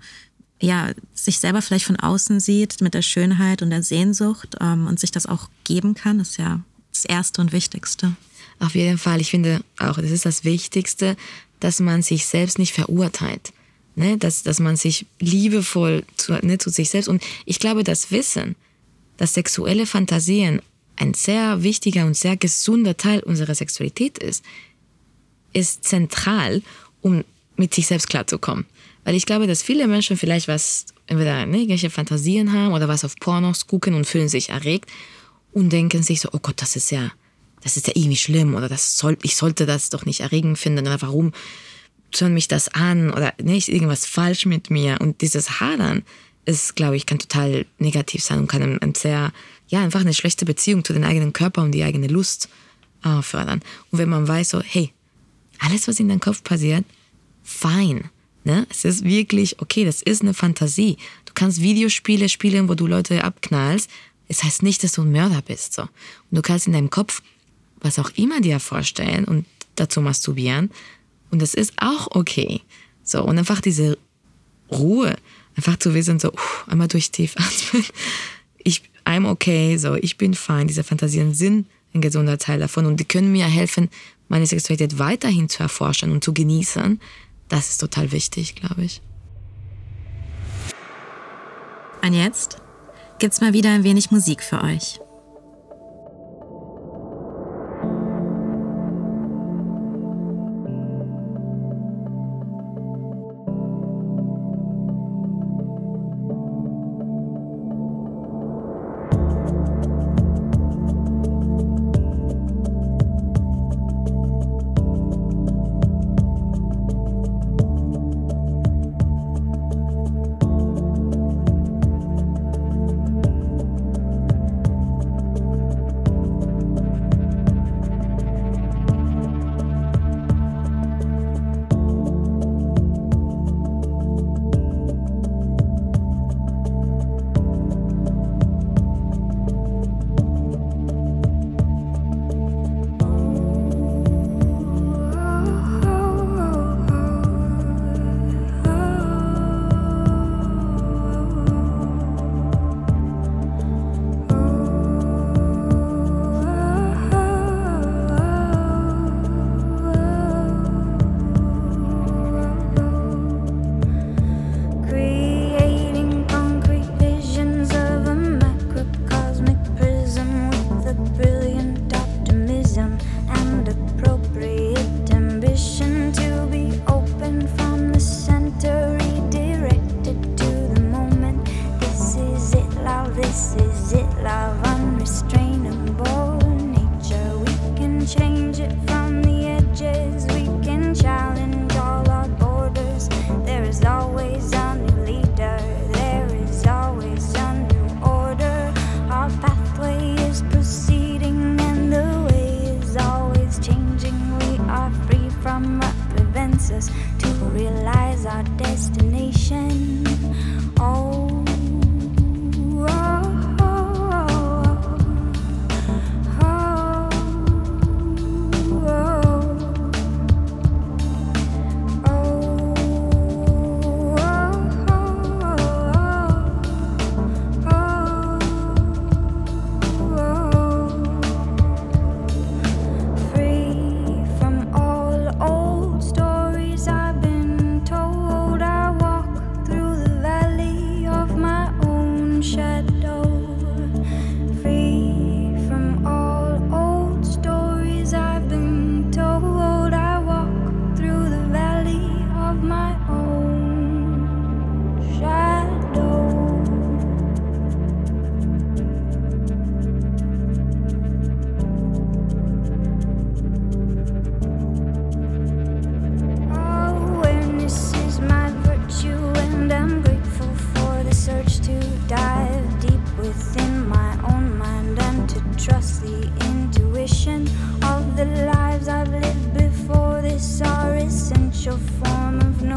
ja, 0.61 0.91
sich 1.15 1.39
selber 1.41 1.63
vielleicht 1.63 1.87
von 1.87 1.97
außen 1.97 2.41
sieht 2.41 2.83
mit 2.83 2.93
der 2.95 3.03
Schönheit 3.03 3.63
und 3.63 3.71
der 3.71 3.83
Sehnsucht 3.83 4.57
ähm, 4.61 4.87
und 4.87 5.01
sich 5.01 5.11
das 5.11 5.27
auch 5.27 5.49
geben 5.65 5.95
kann, 5.95 6.21
ist 6.21 6.37
ja 6.37 6.61
das 6.93 7.07
Erste 7.07 7.41
und 7.41 7.53
Wichtigste. 7.53 8.13
Auf 8.61 8.75
jeden 8.75 8.99
Fall, 8.99 9.21
ich 9.21 9.31
finde 9.31 9.63
auch, 9.79 9.97
das 9.97 10.11
ist 10.11 10.27
das 10.27 10.45
Wichtigste, 10.45 11.17
dass 11.59 11.81
man 11.81 12.03
sich 12.03 12.27
selbst 12.27 12.59
nicht 12.59 12.75
verurteilt. 12.75 13.53
Ne? 13.97 14.19
Dass, 14.19 14.43
dass 14.43 14.61
man 14.61 14.77
sich 14.77 15.07
liebevoll 15.19 16.05
zu, 16.17 16.33
ne, 16.35 16.59
zu 16.59 16.71
sich 16.71 16.91
selbst. 16.91 17.09
Und 17.09 17.23
ich 17.45 17.59
glaube, 17.59 17.83
das 17.83 18.11
Wissen, 18.13 18.55
dass 19.17 19.35
sexuelle 19.35 19.87
Fantasien 19.87 20.63
ein 21.03 21.15
sehr 21.15 21.63
wichtiger 21.63 22.07
und 22.07 22.17
sehr 22.17 22.37
gesunder 22.37 22.97
Teil 22.97 23.21
unserer 23.21 23.55
Sexualität 23.55 24.19
ist, 24.19 24.45
ist 25.53 25.85
zentral, 25.85 26.63
um 27.01 27.25
mit 27.57 27.75
sich 27.75 27.89
selbst 27.89 28.09
klarzukommen. 28.09 28.67
Weil 29.05 29.17
ich 29.17 29.27
glaube, 29.27 29.47
dass 29.47 29.63
viele 29.63 29.89
Menschen 29.89 30.17
vielleicht 30.17 30.47
was, 30.49 30.87
entweder 31.07 31.45
ne, 31.45 31.59
irgendwelche 31.59 31.91
Fantasien 31.91 32.53
haben 32.53 32.73
oder 32.73 32.89
was 32.89 33.05
auf 33.05 33.17
Pornos 33.17 33.67
gucken 33.67 33.95
und 33.95 34.07
fühlen 34.07 34.29
sich 34.29 34.51
erregt 34.51 34.91
und 35.53 35.71
denken 35.71 36.03
sich 36.03 36.21
so, 36.21 36.29
oh 36.33 36.39
Gott, 36.41 36.63
das 36.63 36.77
ist 36.77 36.91
ja, 36.93 37.11
das 37.63 37.77
ist 37.77 37.89
ja 37.89 37.95
irgendwie 37.97 38.17
schlimm 38.17 38.55
oder 38.55 38.69
das 38.69 38.97
soll, 38.97 39.19
ich 39.23 39.37
sollte 39.37 39.67
das 39.67 39.91
doch 39.91 40.07
nicht 40.07 40.21
erregend 40.21 40.59
finden 40.59 40.87
oder 40.87 41.03
warum 41.03 41.33
tun 42.13 42.33
mich 42.33 42.47
das 42.47 42.69
an 42.69 43.13
oder 43.13 43.35
ne, 43.43 43.57
ist 43.57 43.69
irgendwas 43.69 44.07
falsch 44.07 44.47
mit 44.47 44.71
mir 44.71 44.99
und 45.01 45.21
dieses 45.21 45.61
Hadern 45.61 46.05
ist, 46.45 46.77
glaube 46.77 46.97
ich, 46.97 47.07
kann 47.07 47.19
total 47.19 47.67
negativ 47.79 48.23
sein 48.23 48.39
und 48.39 48.49
kann 48.49 48.63
ein, 48.63 48.83
ein 48.83 48.95
sehr, 48.95 49.33
ja, 49.73 49.83
einfach 49.83 50.01
eine 50.01 50.15
schlechte 50.15 50.45
Beziehung 50.45 50.85
zu 50.85 50.93
den 50.93 51.05
eigenen 51.05 51.33
Körper 51.33 51.63
und 51.63 51.73
die 51.73 51.83
eigene 51.83 52.07
Lust 52.07 52.49
äh, 53.05 53.23
fördern. 53.23 53.63
Und 53.91 53.99
wenn 53.99 54.09
man 54.09 54.29
weiß 54.29 54.51
so, 54.51 54.61
hey, 54.61 54.93
alles, 55.59 55.89
was 55.89 55.99
in 55.99 56.09
deinem 56.09 56.21
Kopf 56.21 56.45
passiert, 56.45 56.85
fein. 57.43 58.11
Ne? 58.45 58.67
Es 58.71 58.85
ist 58.85 59.05
wirklich, 59.05 59.61
okay, 59.61 59.85
das 59.85 60.03
ist 60.03 60.23
eine 60.23 60.35
Fantasie. 60.35 60.99
Du 61.25 61.33
kannst 61.35 61.63
Videospiele 61.63 62.29
spielen, 62.29 62.69
wo 62.69 62.75
du 62.75 62.87
Leute 62.87 63.25
abknallst. 63.25 63.89
Es 64.29 64.45
heißt 64.45 64.63
nicht, 64.63 64.85
dass 64.85 64.93
du 64.93 65.03
ein 65.03 65.13
Mörder 65.13 65.41
bist. 65.41 65.73
So. 65.73 65.83
Und 65.83 65.91
du 66.31 66.43
kannst 66.43 66.67
in 66.67 66.75
deinem 66.75 66.91
Kopf 66.91 67.23
was 67.83 67.99
auch 67.99 68.11
immer 68.15 68.41
dir 68.41 68.61
vorstellen 68.61 69.25
und 69.25 69.47
dazu 69.75 70.01
masturbieren. 70.01 70.71
Und 71.31 71.43
das 71.43 71.55
ist 71.55 71.73
auch 71.77 72.09
okay. 72.13 72.61
So, 73.03 73.25
und 73.25 73.39
einfach 73.39 73.61
diese 73.61 73.99
Ruhe, 74.71 75.17
einfach 75.57 75.77
zu 75.79 75.93
wissen, 75.95 76.19
so, 76.19 76.33
uff, 76.33 76.65
einmal 76.69 76.89
durch 76.89 77.11
tief 77.11 77.35
atmen. 77.37 77.85
I'm 79.05 79.27
okay, 79.29 79.77
so, 79.77 79.95
ich 79.95 80.17
bin 80.17 80.35
fein. 80.35 80.67
Diese 80.69 80.85
Fantasien 80.85 81.35
sind 81.35 81.67
ein 81.95 82.01
gesunder 82.01 82.39
Teil 82.39 82.61
davon 82.61 82.87
und 82.87 82.99
die 82.99 83.05
können 83.05 83.33
mir 83.33 83.47
helfen, 83.47 83.89
meine 84.29 84.47
Sexualität 84.47 84.99
weiterhin 84.99 85.49
zu 85.49 85.63
erforschen 85.63 86.11
und 86.11 86.25
zu 86.25 86.33
genießen. 86.33 87.01
Das 87.49 87.69
ist 87.69 87.79
total 87.79 88.13
wichtig, 88.13 88.55
glaube 88.55 88.83
ich. 88.83 89.03
Und 92.03 92.15
jetzt 92.15 92.57
gibt's 93.19 93.41
mal 93.41 93.53
wieder 93.53 93.71
ein 93.71 93.85
wenig 93.85 94.11
Musik 94.11 94.43
für 94.43 94.63
euch. 94.63 95.01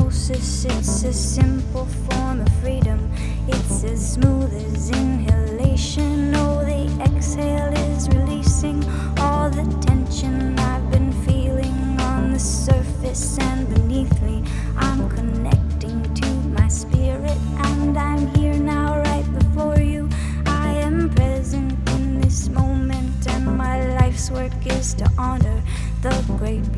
Gnosis. 0.06 0.66
It's 0.66 1.04
a 1.04 1.14
simple 1.14 1.86
form 1.86 2.42
of 2.42 2.50
freedom. 2.62 3.12
It's 3.48 3.84
as 3.84 4.14
smooth 4.14 4.54
as 4.54 4.92
inhalation. 4.92 6.34
Oh, 6.36 6.64
the 6.64 6.86
exhale 7.04 7.74
is 7.74 8.08
releasing 8.10 8.84
all 9.20 9.50
the 9.50 9.66
tension 9.82 10.58
I've 10.60 10.92
been 10.92 11.12
feeling 11.26 12.00
on 12.02 12.34
the 12.34 12.40
surface 12.40 13.40
and 13.40 13.68
beneath 13.74 14.22
me. 14.22 14.44
I'm 14.78 15.10
connecting 15.10 16.04
to 16.16 16.28
my 16.58 16.68
spirit, 16.68 17.38
and 17.58 17.98
I'm 17.98 18.28
here 18.36 18.60
now, 18.60 19.00
right 19.00 19.28
before 19.40 19.80
you. 19.80 20.10
I 20.46 20.70
am 20.74 21.10
present 21.10 21.74
in 21.90 22.22
this 22.22 22.50
moment, 22.50 23.28
and 23.28 23.58
my 23.58 23.76
life's 24.00 24.30
work 24.30 24.54
is 24.68 24.94
to 24.96 25.10
honor 25.18 25.62
the 26.02 26.24
great 26.38 26.75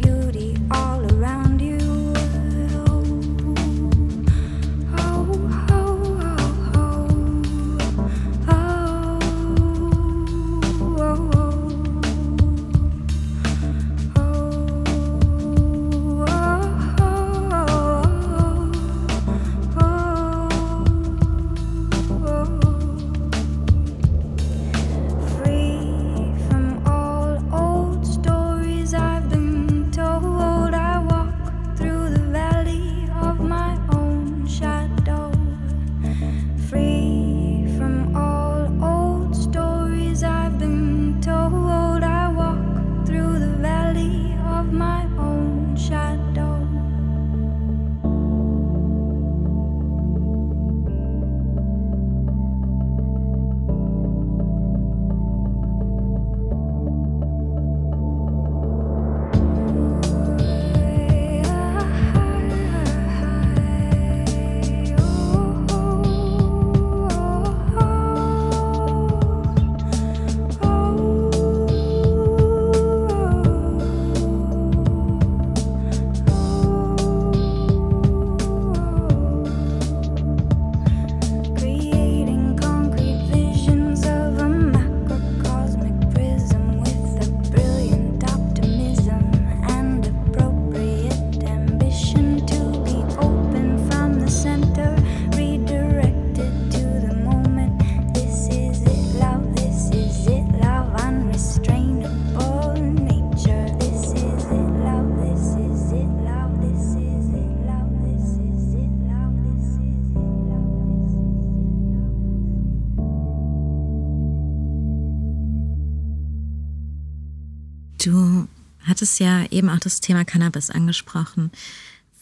hattest 119.18 119.52
ja 119.52 119.58
eben 119.58 119.70
auch 119.70 119.80
das 119.80 120.02
Thema 120.02 120.26
Cannabis 120.26 120.70
angesprochen. 120.70 121.52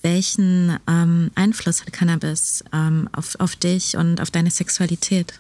Welchen 0.01 0.77
ähm, 0.88 1.31
Einfluss 1.36 1.81
hat 1.81 1.91
Cannabis 1.91 2.63
ähm, 2.71 3.10
auf, 3.12 3.36
auf 3.39 3.55
dich 3.55 3.97
und 3.97 4.21
auf 4.21 4.31
deine 4.31 4.51
Sexualität? 4.51 5.39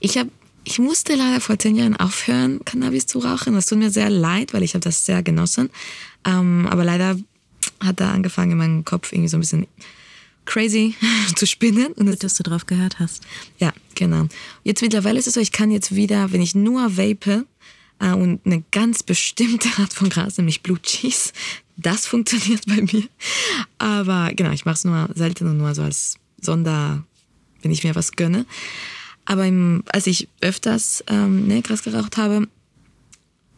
Ich 0.00 0.18
habe 0.18 0.30
ich 0.62 0.78
musste 0.78 1.14
leider 1.14 1.40
vor 1.40 1.58
zehn 1.58 1.74
Jahren 1.74 1.96
aufhören, 1.96 2.62
Cannabis 2.66 3.06
zu 3.06 3.20
rauchen. 3.20 3.54
Das 3.54 3.66
tut 3.66 3.78
mir 3.78 3.90
sehr 3.90 4.10
leid, 4.10 4.52
weil 4.52 4.62
ich 4.62 4.74
habe 4.74 4.84
das 4.84 5.06
sehr 5.06 5.22
genossen. 5.22 5.70
Ähm, 6.26 6.68
aber 6.68 6.84
leider 6.84 7.16
hat 7.80 7.98
da 7.98 8.12
angefangen, 8.12 8.52
in 8.52 8.58
meinem 8.58 8.84
Kopf 8.84 9.10
irgendwie 9.12 9.28
so 9.28 9.38
ein 9.38 9.40
bisschen 9.40 9.66
crazy 10.44 10.94
zu 11.34 11.46
spinnen. 11.46 11.92
Und 11.94 12.06
das, 12.06 12.18
dass 12.18 12.34
du 12.34 12.42
drauf 12.42 12.66
gehört 12.66 12.98
hast. 12.98 13.22
ja, 13.58 13.72
genau. 13.94 14.26
Jetzt 14.62 14.82
mittlerweile 14.82 15.18
ist 15.18 15.26
es 15.26 15.34
so, 15.34 15.40
ich 15.40 15.52
kann 15.52 15.70
jetzt 15.70 15.94
wieder, 15.94 16.30
wenn 16.32 16.42
ich 16.42 16.54
nur 16.54 16.98
vape 16.98 17.46
und 18.00 18.40
eine 18.44 18.62
ganz 18.70 19.02
bestimmte 19.02 19.68
Art 19.78 19.92
von 19.92 20.08
Gras, 20.08 20.38
nämlich 20.38 20.62
Blue 20.62 20.80
Cheese, 20.80 21.32
das 21.76 22.06
funktioniert 22.06 22.66
bei 22.66 22.82
mir. 22.82 23.08
Aber 23.78 24.32
genau, 24.34 24.50
ich 24.52 24.64
mache 24.64 24.74
es 24.74 24.84
nur 24.84 25.08
selten 25.14 25.48
und 25.48 25.58
nur 25.58 25.74
so 25.74 25.82
als 25.82 26.16
Sonder, 26.40 27.04
wenn 27.62 27.70
ich 27.70 27.84
mir 27.84 27.94
was 27.94 28.12
gönne. 28.12 28.46
Aber 29.24 29.46
im, 29.46 29.84
als 29.86 30.06
ich 30.06 30.28
öfters 30.40 31.04
ähm, 31.08 31.46
ne, 31.46 31.62
Gras 31.62 31.82
geraucht 31.82 32.16
habe, 32.16 32.48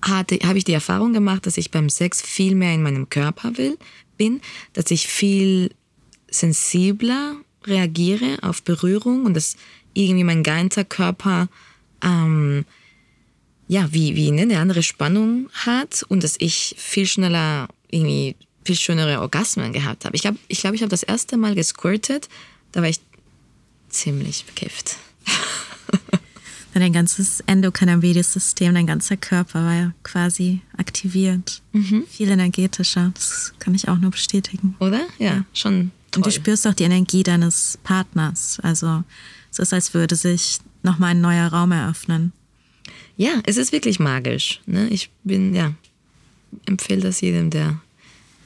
habe 0.05 0.59
ich 0.59 0.65
die 0.65 0.73
Erfahrung 0.73 1.13
gemacht, 1.13 1.47
dass 1.47 1.57
ich 1.57 1.71
beim 1.71 1.89
Sex 1.89 2.21
viel 2.21 2.57
mehr 2.57 2.75
in 2.75 2.83
meinem 2.83 3.09
Körper 3.09 3.57
will, 3.57 3.79
bin, 4.17 4.41
dass 4.73 4.91
ich 4.91 5.07
viel 5.07 5.71
sensibler 6.29 7.37
reagiere 7.65 8.39
auf 8.43 8.63
Berührung 8.63 9.25
und 9.25 9.35
dass 9.35 9.57
irgendwie 9.95 10.25
mein 10.25 10.43
ganzer 10.43 10.85
Körper 10.85 11.49
ähm, 12.03 12.65
ja, 13.69 13.93
wie, 13.93 14.17
wie 14.17 14.31
ne, 14.31 14.43
eine 14.43 14.59
andere 14.59 14.83
Spannung 14.83 15.49
hat 15.53 16.03
und 16.09 16.23
dass 16.25 16.37
ich 16.39 16.75
viel 16.79 17.07
schneller 17.07 17.69
irgendwie 17.91 18.37
viel 18.65 18.77
schönere 18.77 19.21
Orgasmen 19.21 19.73
gehabt 19.73 20.05
habe. 20.05 20.15
Ich 20.15 20.23
glaube, 20.23 20.39
ich, 20.49 20.61
glaub, 20.61 20.75
ich 20.75 20.83
habe 20.83 20.91
das 20.91 21.03
erste 21.03 21.37
Mal 21.37 21.55
gesquirtet, 21.55 22.29
da 22.73 22.81
war 22.81 22.89
ich 22.89 23.01
ziemlich 23.89 24.45
bekifft. 24.45 24.97
Dein 26.75 26.93
ganzes 26.95 27.41
Endokannabinoid-System, 27.47 28.73
dein 28.73 28.87
ganzer 28.87 29.19
Körper 29.19 29.63
war 29.63 29.75
ja 29.75 29.93
quasi 30.05 30.63
aktiviert. 30.79 31.61
Viel 32.09 32.31
energetischer. 32.31 33.13
Das 33.15 33.53
kann 33.59 33.75
ich 33.75 33.89
auch 33.89 33.99
nur 33.99 34.11
bestätigen. 34.11 34.75
Oder? 34.81 35.03
Ja, 35.19 35.45
schon 35.53 35.91
Und 36.15 36.17
du 36.17 36.21
toll. 36.23 36.33
spürst 36.33 36.67
auch 36.67 36.73
die 36.73 36.85
Energie 36.85 37.23
deines 37.25 37.79
Partners. 37.85 38.59
Also 38.63 39.05
es 39.51 39.59
ist, 39.59 39.75
als 39.75 39.93
würde 39.93 40.17
sich 40.17 40.61
nochmal 40.83 41.11
ein 41.11 41.21
neuer 41.21 41.49
Raum 41.49 41.73
eröffnen. 41.73 42.33
Ja, 43.23 43.41
es 43.47 43.57
ist 43.57 43.71
wirklich 43.71 44.01
magisch. 44.01 44.61
Ne? 44.67 44.89
Ich 44.89 45.09
bin, 45.23 45.55
ja, 45.55 45.75
empfehle 46.67 47.03
das 47.03 47.21
jedem, 47.21 47.51
der 47.51 47.79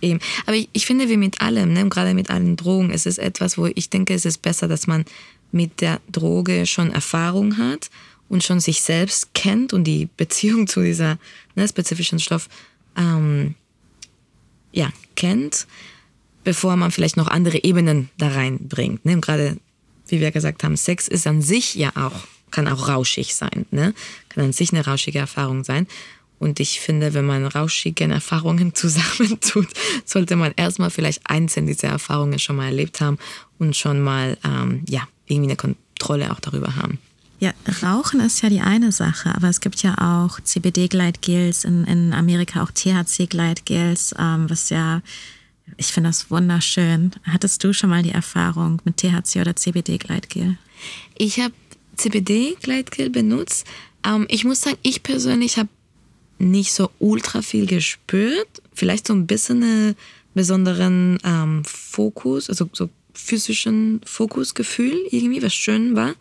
eben. 0.02 0.20
Aber 0.44 0.54
ich, 0.54 0.68
ich 0.74 0.84
finde, 0.84 1.08
wie 1.08 1.16
mit 1.16 1.40
allem, 1.40 1.72
ne? 1.72 1.88
gerade 1.88 2.12
mit 2.12 2.28
allen 2.28 2.56
Drogen, 2.56 2.90
es 2.90 3.06
ist 3.06 3.16
etwas, 3.16 3.56
wo 3.56 3.64
ich 3.74 3.88
denke, 3.88 4.12
es 4.12 4.26
ist 4.26 4.42
besser, 4.42 4.68
dass 4.68 4.86
man 4.86 5.06
mit 5.50 5.80
der 5.80 6.02
Droge 6.12 6.66
schon 6.66 6.90
Erfahrung 6.90 7.56
hat 7.56 7.88
und 8.28 8.44
schon 8.44 8.60
sich 8.60 8.82
selbst 8.82 9.32
kennt 9.32 9.72
und 9.72 9.84
die 9.84 10.10
Beziehung 10.14 10.66
zu 10.66 10.82
dieser 10.82 11.18
ne, 11.54 11.66
spezifischen 11.66 12.18
Stoff 12.18 12.50
ähm, 12.98 13.54
ja, 14.72 14.90
kennt, 15.14 15.66
bevor 16.44 16.76
man 16.76 16.90
vielleicht 16.90 17.16
noch 17.16 17.28
andere 17.28 17.64
Ebenen 17.64 18.10
da 18.18 18.28
reinbringt. 18.28 19.06
Ne? 19.06 19.18
Gerade, 19.22 19.56
wie 20.08 20.20
wir 20.20 20.32
gesagt 20.32 20.64
haben, 20.64 20.76
Sex 20.76 21.08
ist 21.08 21.26
an 21.26 21.40
sich 21.40 21.76
ja 21.76 21.92
auch, 21.94 22.26
kann 22.56 22.68
auch 22.68 22.88
rauschig 22.88 23.34
sein. 23.34 23.66
Ne? 23.70 23.92
Kann 24.30 24.44
an 24.44 24.52
sich 24.54 24.72
eine 24.72 24.82
rauschige 24.82 25.18
Erfahrung 25.18 25.62
sein. 25.62 25.86
Und 26.38 26.58
ich 26.58 26.80
finde, 26.80 27.12
wenn 27.12 27.26
man 27.26 27.44
rauschige 27.44 28.04
Erfahrungen 28.04 28.74
zusammentut, 28.74 29.68
sollte 30.06 30.36
man 30.36 30.54
erstmal 30.56 30.88
vielleicht 30.90 31.28
einzeln 31.28 31.66
diese 31.66 31.88
Erfahrungen 31.88 32.38
schon 32.38 32.56
mal 32.56 32.66
erlebt 32.66 33.02
haben 33.02 33.18
und 33.58 33.76
schon 33.76 34.00
mal, 34.00 34.38
ähm, 34.42 34.82
ja, 34.88 35.02
irgendwie 35.26 35.50
eine 35.50 35.56
Kontrolle 35.56 36.30
auch 36.30 36.40
darüber 36.40 36.76
haben. 36.76 36.98
Ja, 37.40 37.52
Rauchen 37.82 38.20
ist 38.20 38.40
ja 38.40 38.48
die 38.48 38.62
eine 38.62 38.90
Sache, 38.90 39.34
aber 39.34 39.50
es 39.50 39.60
gibt 39.60 39.82
ja 39.82 39.94
auch 39.98 40.40
CBD-Gleitgels, 40.40 41.64
in, 41.64 41.84
in 41.84 42.14
Amerika 42.14 42.62
auch 42.62 42.70
THC-Gleitgels, 42.70 44.14
ähm, 44.18 44.48
was 44.48 44.70
ja, 44.70 45.02
ich 45.76 45.88
finde 45.88 46.08
das 46.08 46.30
wunderschön. 46.30 47.10
Hattest 47.24 47.62
du 47.62 47.74
schon 47.74 47.90
mal 47.90 48.02
die 48.02 48.12
Erfahrung 48.12 48.80
mit 48.86 48.96
THC 48.96 49.42
oder 49.42 49.54
CBD-Gleitgel? 49.54 50.56
Ich 51.18 51.38
habe 51.38 51.52
CBD-Gleitgel 51.96 53.10
benutzt. 53.10 53.66
Ähm, 54.04 54.26
ich 54.28 54.44
muss 54.44 54.60
sagen, 54.60 54.78
ich 54.82 55.02
persönlich 55.02 55.58
habe 55.58 55.68
nicht 56.38 56.72
so 56.72 56.90
ultra 56.98 57.42
viel 57.42 57.66
gespürt. 57.66 58.62
Vielleicht 58.74 59.06
so 59.06 59.14
ein 59.14 59.26
bisschen 59.26 59.62
einen 59.62 59.96
besonderen 60.34 61.18
ähm, 61.24 61.64
Fokus, 61.64 62.50
also 62.50 62.68
so 62.72 62.90
physischen 63.14 64.00
Fokusgefühl 64.04 65.06
irgendwie, 65.10 65.42
was 65.42 65.54
schön 65.54 65.96
war. 65.96 66.14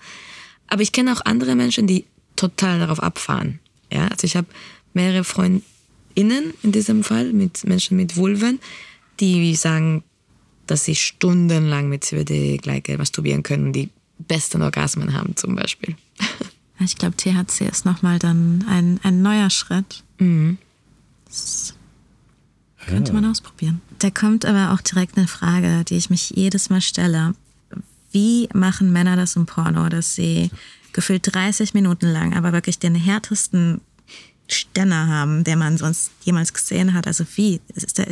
Aber 0.67 0.81
ich 0.81 0.91
kenne 0.91 1.13
auch 1.13 1.21
andere 1.25 1.55
Menschen, 1.55 1.87
die 1.87 2.05
total 2.35 2.79
darauf 2.79 3.01
abfahren. 3.01 3.59
Ja, 3.91 4.07
also 4.07 4.25
ich 4.25 4.35
habe 4.35 4.47
mehrere 4.93 5.23
Freundinnen 5.23 6.53
in 6.63 6.71
diesem 6.71 7.03
Fall 7.03 7.33
mit 7.33 7.65
Menschen 7.65 7.97
mit 7.97 8.15
Vulven, 8.15 8.59
die 9.19 9.55
sagen, 9.55 10.03
dass 10.65 10.85
sie 10.85 10.95
stundenlang 10.95 11.89
mit 11.89 12.03
CBD-Gleitgel 12.03 12.97
masturbieren 12.97 13.43
können 13.43 13.73
die 13.73 13.89
besten 14.17 14.61
Orgasmen 14.61 15.13
haben 15.13 15.35
zum 15.35 15.55
Beispiel. 15.55 15.95
Ich 16.79 16.97
glaube, 16.97 17.15
THC 17.15 17.69
ist 17.69 17.85
nochmal 17.85 18.19
dann 18.19 18.65
ein, 18.67 18.99
ein 19.03 19.21
neuer 19.21 19.49
Schritt. 19.49 20.03
Das 21.25 21.73
könnte 22.85 23.13
man 23.13 23.25
ausprobieren. 23.25 23.81
Da 23.99 24.09
kommt 24.09 24.45
aber 24.45 24.73
auch 24.73 24.81
direkt 24.81 25.17
eine 25.17 25.27
Frage, 25.27 25.83
die 25.85 25.95
ich 25.95 26.09
mich 26.09 26.31
jedes 26.31 26.69
Mal 26.69 26.81
stelle. 26.81 27.33
Wie 28.11 28.49
machen 28.53 28.91
Männer 28.91 29.15
das 29.15 29.35
im 29.35 29.45
Porno, 29.45 29.89
dass 29.89 30.15
sie 30.15 30.51
gefühlt 30.93 31.33
30 31.33 31.73
Minuten 31.73 32.07
lang, 32.07 32.35
aber 32.35 32.53
wirklich 32.53 32.79
den 32.79 32.95
härtesten 32.95 33.81
Ständer 34.47 35.07
haben, 35.07 35.43
der 35.43 35.55
man 35.55 35.77
sonst 35.77 36.11
jemals 36.23 36.53
gesehen 36.53 36.93
hat? 36.93 37.07
Also 37.07 37.25
wie? 37.35 37.59
Ist 37.73 37.97
da, 37.97 38.03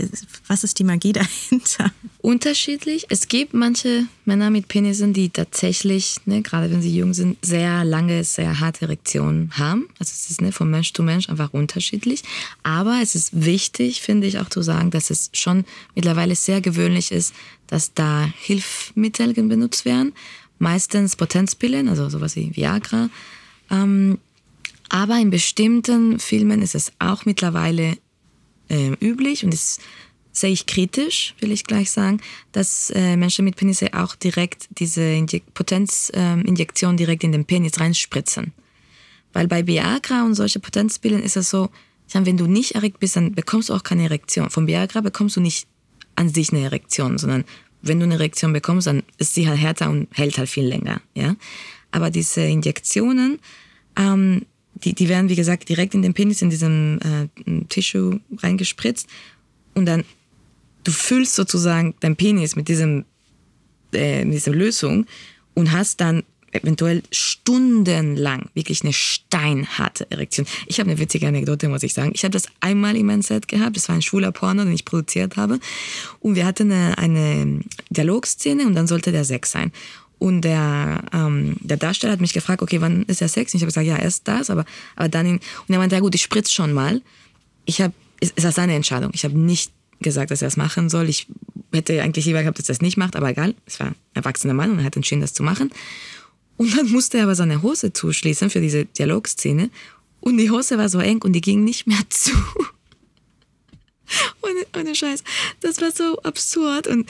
was 0.48 0.64
ist 0.64 0.80
die 0.80 0.84
Magie 0.84 1.14
dahinter? 1.14 1.92
unterschiedlich. 2.24 3.06
Es 3.10 3.28
gibt 3.28 3.54
manche 3.54 4.06
Männer 4.24 4.50
mit 4.50 4.70
Penissen, 4.70 5.12
die 5.12 5.30
tatsächlich, 5.30 6.16
ne, 6.26 6.42
gerade 6.42 6.72
wenn 6.72 6.82
sie 6.82 6.96
jung 6.96 7.14
sind, 7.14 7.38
sehr 7.46 7.84
lange, 7.84 8.24
sehr 8.24 8.62
harte 8.62 8.84
Erektionen 8.84 9.52
haben. 9.58 9.90
Also 10.00 10.12
es 10.14 10.30
ist 10.30 10.42
ne, 10.42 10.54
von 10.54 10.72
Mensch 10.72 10.94
zu 10.94 11.04
Mensch 11.04 11.28
einfach 11.30 11.54
unterschiedlich. 11.54 12.24
Aber 12.64 13.00
es 13.04 13.14
ist 13.14 13.46
wichtig, 13.46 14.02
finde 14.02 14.26
ich, 14.26 14.40
auch 14.40 14.48
zu 14.48 14.62
sagen, 14.62 14.90
dass 14.90 15.10
es 15.10 15.32
schon 15.34 15.66
mittlerweile 15.96 16.36
sehr 16.36 16.62
gewöhnlich 16.62 17.12
ist, 17.12 17.36
dass 17.68 17.94
da 17.94 18.30
Hilfsmittel 18.40 19.34
benutzt 19.34 19.84
werden. 19.84 20.14
Meistens 20.60 21.18
Potenzpillen, 21.18 21.90
also 21.90 22.08
sowas 22.08 22.38
wie 22.38 22.56
Viagra. 22.56 23.10
Ähm, 23.70 24.18
aber 24.90 25.18
in 25.18 25.30
bestimmten 25.30 26.20
Filmen 26.20 26.62
ist 26.62 26.76
es 26.76 26.92
auch 27.00 27.26
mittlerweile 27.26 27.98
äh, 28.70 28.92
üblich 29.02 29.44
und 29.44 29.54
das 29.54 29.80
sehe 30.32 30.52
ich 30.52 30.66
kritisch, 30.66 31.36
will 31.40 31.52
ich 31.52 31.64
gleich 31.64 31.92
sagen, 31.92 32.20
dass 32.52 32.90
äh, 32.90 33.16
Menschen 33.16 33.46
mit 33.46 33.56
Penisse 33.56 33.94
auch 33.94 34.16
direkt 34.16 34.68
diese 34.72 35.04
Injek 35.04 35.54
Potenzinjektion 35.54 36.98
direkt 36.98 37.24
in 37.24 37.32
den 37.32 37.46
Penis 37.46 37.80
reinspritzen. 37.80 38.52
Weil 39.32 39.48
bei 39.48 39.66
Viagra 39.68 40.26
und 40.26 40.34
solche 40.34 40.60
Potenzpillen 40.60 41.22
ist 41.22 41.38
es 41.38 41.50
so, 41.50 41.70
ich 42.08 42.16
meine, 42.16 42.26
wenn 42.26 42.38
du 42.38 42.48
nicht 42.48 42.76
erregt 42.76 43.00
bist, 43.00 43.16
dann 43.16 43.34
bekommst 43.34 43.70
du 43.70 43.74
auch 43.74 43.84
keine 43.84 44.04
Erektion. 44.04 44.50
Von 44.50 44.68
Viagra 44.68 45.02
bekommst 45.02 45.36
du 45.38 45.42
nicht 45.42 45.68
an 46.16 46.30
sich 46.30 46.52
eine 46.52 46.64
Erektion, 46.64 47.18
sondern 47.18 47.46
wenn 47.82 48.00
du 48.00 48.06
eine 48.06 48.16
Erektion 48.16 48.54
bekommst, 48.54 48.88
dann 48.88 49.04
ist 49.18 49.36
sie 49.36 49.48
halt 49.48 49.60
härter 49.60 49.90
und 49.90 50.08
hält 50.14 50.38
halt 50.38 50.50
viel 50.50 50.66
länger. 50.66 51.02
Ja? 51.16 51.36
Aber 51.92 52.10
diese 52.10 52.42
Injektionen, 52.42 53.40
ähm, 53.98 54.46
die, 54.84 54.94
die 54.94 55.10
werden, 55.10 55.30
wie 55.30 55.36
gesagt, 55.36 55.70
direkt 55.70 55.94
in 55.94 56.02
den 56.02 56.14
Penis, 56.14 56.42
in 56.42 56.50
diesem 56.50 57.00
äh, 57.00 57.66
Tissue 57.70 58.20
reingespritzt. 58.38 59.08
Und 59.74 59.86
dann, 59.86 60.04
du 60.84 60.92
füllst 60.92 61.36
sozusagen 61.36 61.96
dein 62.00 62.16
Penis 62.16 62.56
mit, 62.56 62.68
diesem, 62.68 63.06
äh, 63.94 64.26
mit 64.26 64.36
dieser 64.36 64.52
Lösung 64.52 65.06
und 65.54 65.72
hast 65.72 66.02
dann 66.02 66.24
eventuell 66.54 67.02
stundenlang 67.12 68.50
wirklich 68.54 68.84
eine 68.84 68.94
steinharte 68.94 70.10
Erektion. 70.12 70.46
Ich 70.68 70.80
habe 70.80 70.90
eine 70.90 71.00
witzige 71.00 71.28
Anekdote, 71.28 71.68
muss 71.68 71.84
ich 71.84 71.94
sagen. 71.94 72.12
Ich 72.14 72.24
habe 72.24 72.32
das 72.32 72.46
einmal 72.60 72.96
in 72.96 73.06
meinem 73.06 73.22
Set 73.22 73.48
gehabt. 73.48 73.76
Das 73.76 73.90
war 73.90 73.96
ein 73.96 74.02
schwuler 74.02 74.32
Porno, 74.32 74.64
den 74.64 74.74
ich 74.74 74.86
produziert 74.86 75.36
habe. 75.36 75.60
Und 76.20 76.36
wir 76.36 76.46
hatten 76.46 76.72
eine, 76.72 76.98
eine 76.98 77.62
Dialogszene 77.90 78.66
und 78.68 78.76
dann 78.76 78.88
sollte 78.88 79.12
der 79.12 79.26
Sex 79.26 79.52
sein. 79.52 79.72
Und 80.20 80.42
der, 80.42 81.04
ähm, 81.12 81.58
der 81.60 81.78
Darsteller 81.78 82.14
hat 82.14 82.22
mich 82.22 82.34
gefragt, 82.34 82.62
okay, 82.62 82.80
wann 82.82 83.04
ist 83.04 83.22
der 83.22 83.28
Sex? 83.28 83.54
Und 83.54 83.58
ich 83.58 83.64
habe 83.64 83.70
gesagt, 83.70 83.88
ja, 83.88 83.98
erst 83.98 84.28
das, 84.28 84.50
aber, 84.50 84.66
aber 84.96 85.10
dann 85.10 85.26
in, 85.26 85.36
und 85.36 85.70
er 85.70 85.80
meinte, 85.80 85.96
ja 85.96 86.02
gut, 86.02 86.16
ich 86.16 86.22
spritze 86.22 86.52
schon 86.52 86.72
mal. 86.72 87.02
Ich 87.66 87.82
habe, 87.82 87.94
es 88.22 88.32
ist 88.32 88.44
das 88.44 88.56
seine 88.56 88.76
Entscheidung. 88.76 89.12
Ich 89.14 89.26
habe 89.26 89.38
nicht 89.38 89.72
gesagt, 90.00 90.32
dass 90.32 90.42
er 90.42 90.48
das 90.48 90.58
machen 90.58 90.90
soll. 90.90 91.10
Ich 91.10 91.28
hätte 91.74 92.02
eigentlich 92.02 92.26
lieber 92.26 92.42
gehabt, 92.42 92.60
dass 92.60 92.70
er 92.70 92.76
das 92.76 92.82
nicht 92.82 92.98
macht, 92.98 93.16
aber 93.16 93.30
egal. 93.30 93.56
Es 93.66 93.80
war 93.80 93.88
ein 93.88 93.96
erwachsener 94.14 94.54
Mann 94.54 94.72
und 94.72 94.80
er 94.80 94.86
hat 94.86 94.96
entschieden, 94.96 95.22
das 95.22 95.34
zu 95.34 95.44
machen. 95.44 95.72
Und 96.58 96.78
dann 96.78 96.90
musste 96.92 97.18
er 97.18 97.24
aber 97.24 97.36
seine 97.36 97.62
Hose 97.62 97.94
zuschließen 97.94 98.50
für 98.50 98.62
diese 98.62 98.86
Dialogszene. 98.86 99.70
Und 100.20 100.38
die 100.38 100.52
Hose 100.52 100.78
war 100.78 100.88
so 100.88 101.00
eng 101.00 101.22
und 101.24 101.34
die 101.34 101.42
ging 101.42 101.64
nicht 101.64 101.88
mehr 101.88 102.00
zu. 102.10 102.32
ohne, 104.42 104.66
ohne 104.78 104.96
Scheiß. 104.96 105.24
Das 105.62 105.82
war 105.82 105.92
so 105.92 106.20
absurd 106.22 106.88
und 106.88 107.10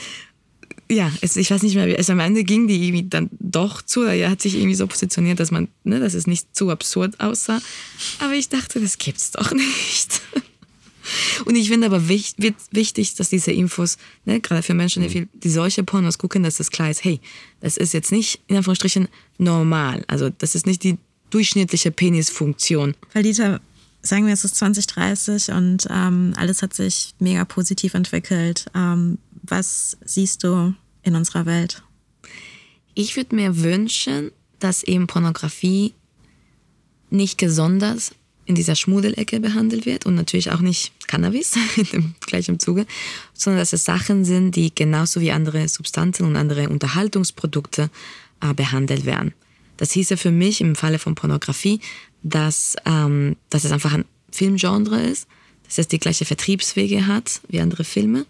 ja, 0.94 1.12
es, 1.20 1.36
ich 1.36 1.50
weiß 1.50 1.62
nicht 1.62 1.74
mehr, 1.74 1.86
wie, 1.86 1.96
also 1.96 2.12
am 2.12 2.20
Ende 2.20 2.44
ging 2.44 2.66
die 2.66 2.82
irgendwie 2.86 3.08
dann 3.08 3.28
doch 3.38 3.82
zu, 3.82 4.02
er 4.02 4.30
hat 4.30 4.40
sich 4.40 4.54
irgendwie 4.54 4.74
so 4.74 4.86
positioniert, 4.86 5.40
dass 5.40 5.50
man, 5.50 5.68
ne, 5.84 6.00
dass 6.00 6.14
es 6.14 6.26
nicht 6.26 6.54
zu 6.56 6.70
absurd 6.70 7.20
aussah. 7.20 7.60
Aber 8.20 8.34
ich 8.34 8.48
dachte, 8.48 8.80
das 8.80 8.98
gibt's 8.98 9.32
doch 9.32 9.52
nicht. 9.52 10.20
Und 11.44 11.54
ich 11.54 11.68
finde 11.68 11.86
aber 11.86 12.08
wich, 12.08 12.34
wird 12.38 12.54
wichtig, 12.70 13.14
dass 13.14 13.28
diese 13.28 13.52
Infos, 13.52 13.98
ne, 14.24 14.40
gerade 14.40 14.62
für 14.62 14.74
Menschen, 14.74 15.02
die, 15.02 15.08
viel, 15.10 15.28
die 15.34 15.50
solche 15.50 15.84
Pornos 15.84 16.18
gucken, 16.18 16.42
dass 16.42 16.56
das 16.56 16.70
klar 16.70 16.90
ist, 16.90 17.04
hey, 17.04 17.20
das 17.60 17.76
ist 17.76 17.92
jetzt 17.92 18.10
nicht 18.10 18.40
in 18.46 18.56
Anführungsstrichen 18.56 19.08
normal. 19.38 20.04
Also 20.06 20.30
das 20.30 20.54
ist 20.54 20.66
nicht 20.66 20.82
die 20.82 20.96
durchschnittliche 21.30 21.90
Penisfunktion. 21.90 22.94
Weil 23.12 23.24
Dieter, 23.24 23.60
sagen 24.02 24.26
wir, 24.26 24.32
es 24.32 24.44
ist 24.44 24.56
2030 24.56 25.50
und 25.50 25.86
ähm, 25.90 26.32
alles 26.36 26.62
hat 26.62 26.72
sich 26.74 27.14
mega 27.18 27.44
positiv 27.44 27.94
entwickelt. 27.94 28.66
Ähm, 28.74 29.18
was 29.42 29.96
siehst 30.04 30.44
du 30.44 30.74
in 31.04 31.14
unserer 31.14 31.46
Welt? 31.46 31.82
Ich 32.94 33.16
würde 33.16 33.34
mir 33.34 33.62
wünschen, 33.62 34.30
dass 34.58 34.82
eben 34.82 35.06
Pornografie 35.06 35.94
nicht 37.10 37.38
gesondert 37.38 38.12
in 38.46 38.54
dieser 38.54 38.76
Schmuddelecke 38.76 39.40
behandelt 39.40 39.86
wird 39.86 40.06
und 40.06 40.14
natürlich 40.14 40.50
auch 40.50 40.60
nicht 40.60 40.92
Cannabis 41.06 41.52
dem 41.92 42.14
gleichen 42.20 42.58
Zuge, 42.58 42.86
sondern 43.32 43.60
dass 43.60 43.72
es 43.72 43.84
Sachen 43.84 44.24
sind, 44.24 44.56
die 44.56 44.74
genauso 44.74 45.20
wie 45.20 45.32
andere 45.32 45.66
Substanzen 45.68 46.26
und 46.26 46.36
andere 46.36 46.68
Unterhaltungsprodukte 46.68 47.90
äh, 48.40 48.54
behandelt 48.54 49.06
werden. 49.06 49.32
Das 49.76 49.92
hieße 49.92 50.16
für 50.16 50.30
mich 50.30 50.60
im 50.60 50.76
Falle 50.76 50.98
von 50.98 51.14
Pornografie, 51.14 51.80
dass, 52.22 52.76
ähm, 52.84 53.36
dass 53.50 53.64
es 53.64 53.72
einfach 53.72 53.94
ein 53.94 54.04
Filmgenre 54.30 55.00
ist, 55.02 55.26
dass 55.64 55.78
es 55.78 55.88
die 55.88 55.98
gleiche 55.98 56.24
Vertriebswege 56.24 57.06
hat 57.06 57.40
wie 57.48 57.60
andere 57.60 57.84
Filme 57.84 58.26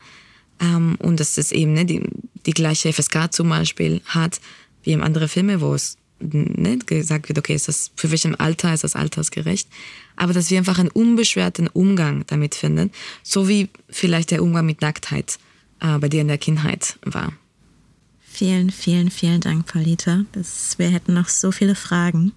ähm, 0.61 0.97
und 0.99 1.21
dass 1.21 1.39
es 1.39 1.53
eben 1.53 1.73
ne, 1.73 1.85
die, 1.85 2.03
die 2.47 2.53
gleiche 2.53 2.93
FSK 2.93 3.33
zum 3.33 3.49
Beispiel 3.49 4.01
hat 4.07 4.41
wie 4.83 4.93
in 4.93 5.03
andere 5.03 5.29
Filme, 5.29 5.61
wo 5.61 5.75
es 5.75 5.97
ne, 6.21 6.79
gesagt 6.79 7.29
wird, 7.29 7.39
okay, 7.39 7.55
ist 7.55 7.69
das, 7.69 7.91
für 7.97 8.11
welchem 8.11 8.35
Alter 8.39 8.73
ist 8.73 8.85
das 8.85 8.97
altersgerecht, 8.97 9.69
aber 10.17 10.33
dass 10.33 10.51
wir 10.51 10.59
einfach 10.59 10.79
einen 10.79 10.91
unbeschwerten 10.91 11.69
Umgang 11.69 12.25
damit 12.27 12.55
finden, 12.55 12.91
so 13.23 13.49
wie 13.49 13.69
vielleicht 13.89 14.31
der 14.31 14.43
Umgang 14.43 14.67
mit 14.67 14.81
Nacktheit 14.81 15.39
äh, 15.81 15.99
bei 15.99 16.09
dir 16.09 16.21
in 16.21 16.29
der 16.29 16.39
Kindheit 16.39 16.99
war. 17.03 17.33
Vielen, 18.21 18.71
vielen, 18.71 19.11
vielen 19.11 19.41
Dank, 19.41 19.67
Paulita. 19.67 20.25
Das, 20.33 20.77
wir 20.79 20.89
hätten 20.89 21.15
noch 21.15 21.29
so 21.29 21.53
viele 21.53 21.77
Fragen. 21.77 22.33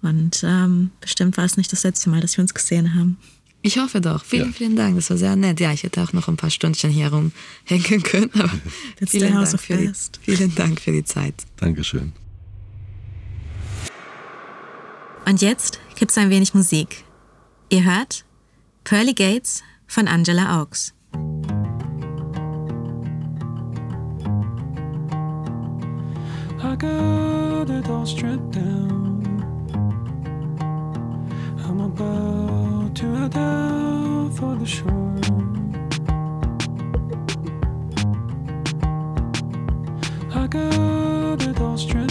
Und 0.00 0.44
ähm, 0.44 0.92
bestimmt 1.00 1.36
war 1.36 1.44
es 1.44 1.56
nicht 1.56 1.72
das 1.72 1.82
letzte 1.82 2.08
Mal, 2.08 2.20
dass 2.20 2.36
wir 2.36 2.42
uns 2.42 2.54
gesehen 2.54 2.94
haben. 2.94 3.18
Ich 3.60 3.78
hoffe 3.78 4.00
doch. 4.00 4.24
Vielen, 4.24 4.48
Ja. 4.48 4.52
vielen 4.52 4.76
Dank. 4.76 4.96
Das 4.96 5.10
war 5.10 5.16
sehr 5.16 5.34
nett. 5.36 5.58
Ja, 5.60 5.72
ich 5.72 5.82
hätte 5.82 6.02
auch 6.02 6.12
noch 6.12 6.28
ein 6.28 6.36
paar 6.36 6.50
Stündchen 6.50 6.90
hier 6.90 7.08
rumhängen 7.12 8.02
können. 8.02 8.30
Aber 8.34 8.50
vielen, 9.06 9.32
Dank 9.34 9.60
für 9.60 9.76
die, 9.76 9.92
vielen 10.22 10.54
Dank 10.54 10.80
für 10.80 10.92
die 10.92 11.04
Zeit. 11.04 11.34
Dankeschön. 11.56 12.12
Und 15.26 15.42
jetzt 15.42 15.78
gibt's 15.96 16.16
ein 16.16 16.30
wenig 16.30 16.54
Musik. 16.54 17.04
Ihr 17.68 17.84
hört 17.84 18.24
Pearly 18.84 19.12
Gates 19.12 19.62
von 19.86 20.08
Angela 20.08 20.62
Oaks. 20.62 20.94
I 26.60 26.74
got 26.76 27.70
it 27.70 27.88
all 27.88 28.06
stripped 28.06 28.52
down. 28.52 29.22
I'm 31.66 31.80
about 31.80 32.47
to 32.98 33.14
head 33.14 33.36
out 33.36 34.32
for 34.34 34.56
the 34.56 34.66
shore. 34.66 35.14
I 40.34 40.48
got 40.48 41.42
it 41.46 41.60
all 41.60 41.78
stripped 41.78 42.07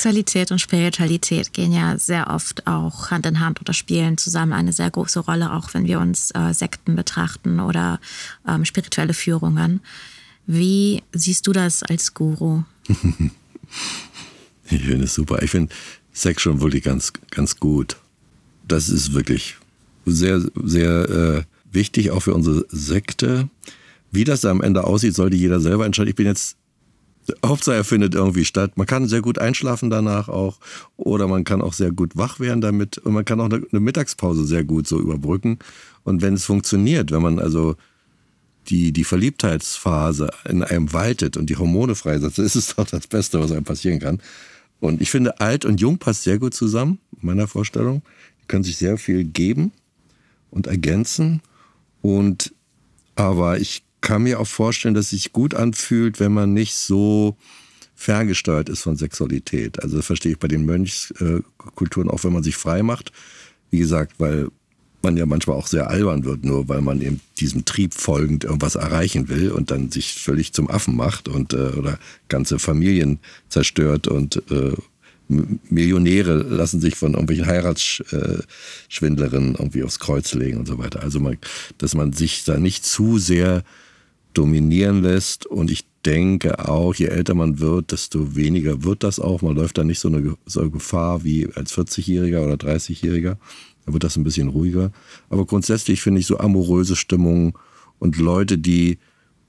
Sexualität 0.00 0.50
und 0.50 0.58
Spiritualität 0.58 1.52
gehen 1.52 1.72
ja 1.72 1.98
sehr 1.98 2.30
oft 2.30 2.66
auch 2.66 3.10
Hand 3.10 3.26
in 3.26 3.38
Hand 3.38 3.60
oder 3.60 3.74
spielen 3.74 4.16
zusammen 4.16 4.54
eine 4.54 4.72
sehr 4.72 4.90
große 4.90 5.20
Rolle, 5.20 5.52
auch 5.52 5.74
wenn 5.74 5.86
wir 5.86 6.00
uns 6.00 6.30
äh, 6.30 6.54
Sekten 6.54 6.96
betrachten 6.96 7.60
oder 7.60 8.00
ähm, 8.48 8.64
spirituelle 8.64 9.12
Führungen. 9.12 9.80
Wie 10.46 11.02
siehst 11.12 11.46
du 11.46 11.52
das 11.52 11.82
als 11.82 12.14
Guru? 12.14 12.62
Ich 14.72 14.82
finde 14.82 15.04
es 15.04 15.14
super. 15.14 15.42
Ich 15.42 15.50
finde 15.50 15.74
Sex 16.12 16.42
schon 16.42 16.60
wirklich 16.60 16.84
ganz, 16.84 17.12
ganz 17.30 17.56
gut. 17.56 17.96
Das 18.68 18.88
ist 18.88 19.14
wirklich 19.14 19.56
sehr, 20.06 20.40
sehr 20.62 21.10
äh, 21.10 21.42
wichtig, 21.72 22.12
auch 22.12 22.20
für 22.20 22.34
unsere 22.34 22.64
Sekte. 22.68 23.48
Wie 24.12 24.22
das 24.22 24.42
da 24.42 24.50
am 24.52 24.62
Ende 24.62 24.84
aussieht, 24.84 25.16
sollte 25.16 25.36
jeder 25.36 25.58
selber 25.58 25.86
entscheiden. 25.86 26.10
Ich 26.10 26.14
bin 26.14 26.26
jetzt, 26.26 26.56
Hauptsache 27.44 27.76
er 27.76 27.84
findet 27.84 28.14
irgendwie 28.14 28.44
statt. 28.44 28.76
Man 28.76 28.86
kann 28.86 29.08
sehr 29.08 29.20
gut 29.20 29.38
einschlafen 29.38 29.90
danach 29.90 30.28
auch. 30.28 30.58
Oder 30.96 31.28
man 31.28 31.44
kann 31.44 31.62
auch 31.62 31.72
sehr 31.72 31.90
gut 31.90 32.16
wach 32.16 32.40
werden 32.40 32.60
damit. 32.60 32.98
Und 32.98 33.12
man 33.12 33.24
kann 33.24 33.40
auch 33.40 33.50
eine, 33.50 33.80
Mittagspause 33.80 34.44
sehr 34.44 34.64
gut 34.64 34.86
so 34.86 34.98
überbrücken. 35.00 35.58
Und 36.04 36.22
wenn 36.22 36.34
es 36.34 36.44
funktioniert, 36.44 37.10
wenn 37.10 37.22
man 37.22 37.38
also 37.38 37.76
die, 38.68 38.92
die 38.92 39.04
Verliebtheitsphase 39.04 40.30
in 40.48 40.62
einem 40.62 40.92
waltet 40.92 41.36
und 41.36 41.50
die 41.50 41.56
Hormone 41.56 41.94
freisetzt, 41.94 42.38
ist 42.40 42.56
es 42.56 42.74
doch 42.74 42.86
das 42.86 43.06
Beste, 43.06 43.40
was 43.40 43.52
einem 43.52 43.64
passieren 43.64 44.00
kann. 44.00 44.20
Und 44.80 45.02
ich 45.02 45.10
finde, 45.10 45.40
alt 45.40 45.64
und 45.64 45.80
jung 45.80 45.98
passt 45.98 46.22
sehr 46.22 46.38
gut 46.38 46.54
zusammen, 46.54 46.98
in 47.20 47.26
meiner 47.26 47.46
Vorstellung. 47.46 48.02
Die 48.42 48.46
können 48.46 48.64
sich 48.64 48.76
sehr 48.76 48.96
viel 48.96 49.24
geben 49.24 49.72
und 50.50 50.66
ergänzen. 50.66 51.42
Und 52.02 52.54
aber 53.14 53.58
ich 53.58 53.82
kann 54.00 54.22
mir 54.22 54.40
auch 54.40 54.46
vorstellen, 54.46 54.94
dass 54.94 55.06
es 55.06 55.10
sich 55.10 55.32
gut 55.32 55.54
anfühlt, 55.54 56.20
wenn 56.20 56.32
man 56.32 56.52
nicht 56.52 56.74
so 56.74 57.36
ferngesteuert 57.94 58.68
ist 58.68 58.82
von 58.82 58.96
Sexualität. 58.96 59.82
Also 59.82 59.98
das 59.98 60.06
verstehe 60.06 60.32
ich 60.32 60.38
bei 60.38 60.48
den 60.48 60.64
Mönchskulturen 60.64 62.10
auch, 62.10 62.24
wenn 62.24 62.32
man 62.32 62.42
sich 62.42 62.56
frei 62.56 62.82
macht. 62.82 63.12
Wie 63.70 63.78
gesagt, 63.78 64.14
weil 64.18 64.48
man 65.02 65.16
ja 65.16 65.24
manchmal 65.26 65.56
auch 65.56 65.66
sehr 65.66 65.88
albern 65.88 66.24
wird, 66.24 66.44
nur 66.44 66.68
weil 66.68 66.82
man 66.82 67.00
eben 67.00 67.20
diesem 67.38 67.64
Trieb 67.64 67.94
folgend 67.94 68.44
irgendwas 68.44 68.74
erreichen 68.74 69.28
will 69.28 69.50
und 69.50 69.70
dann 69.70 69.90
sich 69.90 70.12
völlig 70.14 70.52
zum 70.52 70.68
Affen 70.70 70.94
macht 70.96 71.28
und 71.28 71.54
äh, 71.54 71.70
oder 71.76 71.98
ganze 72.28 72.58
Familien 72.58 73.18
zerstört 73.48 74.08
und 74.08 74.42
äh, 74.50 74.72
Millionäre 75.28 76.34
lassen 76.34 76.80
sich 76.80 76.96
von 76.96 77.12
irgendwelchen 77.12 77.46
Heiratsschwindlerinnen 77.46 79.54
irgendwie 79.54 79.84
aufs 79.84 80.00
Kreuz 80.00 80.34
legen 80.34 80.58
und 80.58 80.66
so 80.66 80.76
weiter. 80.78 81.02
Also 81.02 81.20
man, 81.20 81.38
dass 81.78 81.94
man 81.94 82.12
sich 82.12 82.42
da 82.44 82.58
nicht 82.58 82.84
zu 82.84 83.18
sehr 83.18 83.62
dominieren 84.34 85.02
lässt 85.02 85.46
und 85.46 85.70
ich 85.70 85.86
denke 86.04 86.68
auch, 86.68 86.94
je 86.94 87.06
älter 87.06 87.34
man 87.34 87.58
wird, 87.58 87.92
desto 87.92 88.34
weniger 88.36 88.84
wird 88.84 89.02
das 89.02 89.20
auch. 89.20 89.42
Man 89.42 89.56
läuft 89.56 89.78
da 89.78 89.84
nicht 89.84 89.98
so 89.98 90.08
eine, 90.08 90.36
so 90.46 90.60
eine 90.60 90.70
Gefahr 90.70 91.24
wie 91.24 91.48
als 91.54 91.76
40-Jähriger 91.76 92.44
oder 92.44 92.54
30-Jähriger. 92.54 93.36
Da 93.86 93.92
wird 93.92 94.04
das 94.04 94.16
ein 94.16 94.24
bisschen 94.24 94.48
ruhiger. 94.48 94.92
Aber 95.28 95.44
grundsätzlich 95.44 96.00
finde 96.00 96.20
ich 96.20 96.26
so 96.26 96.38
amoröse 96.38 96.96
Stimmung 96.96 97.58
und 97.98 98.16
Leute, 98.16 98.56
die 98.56 98.98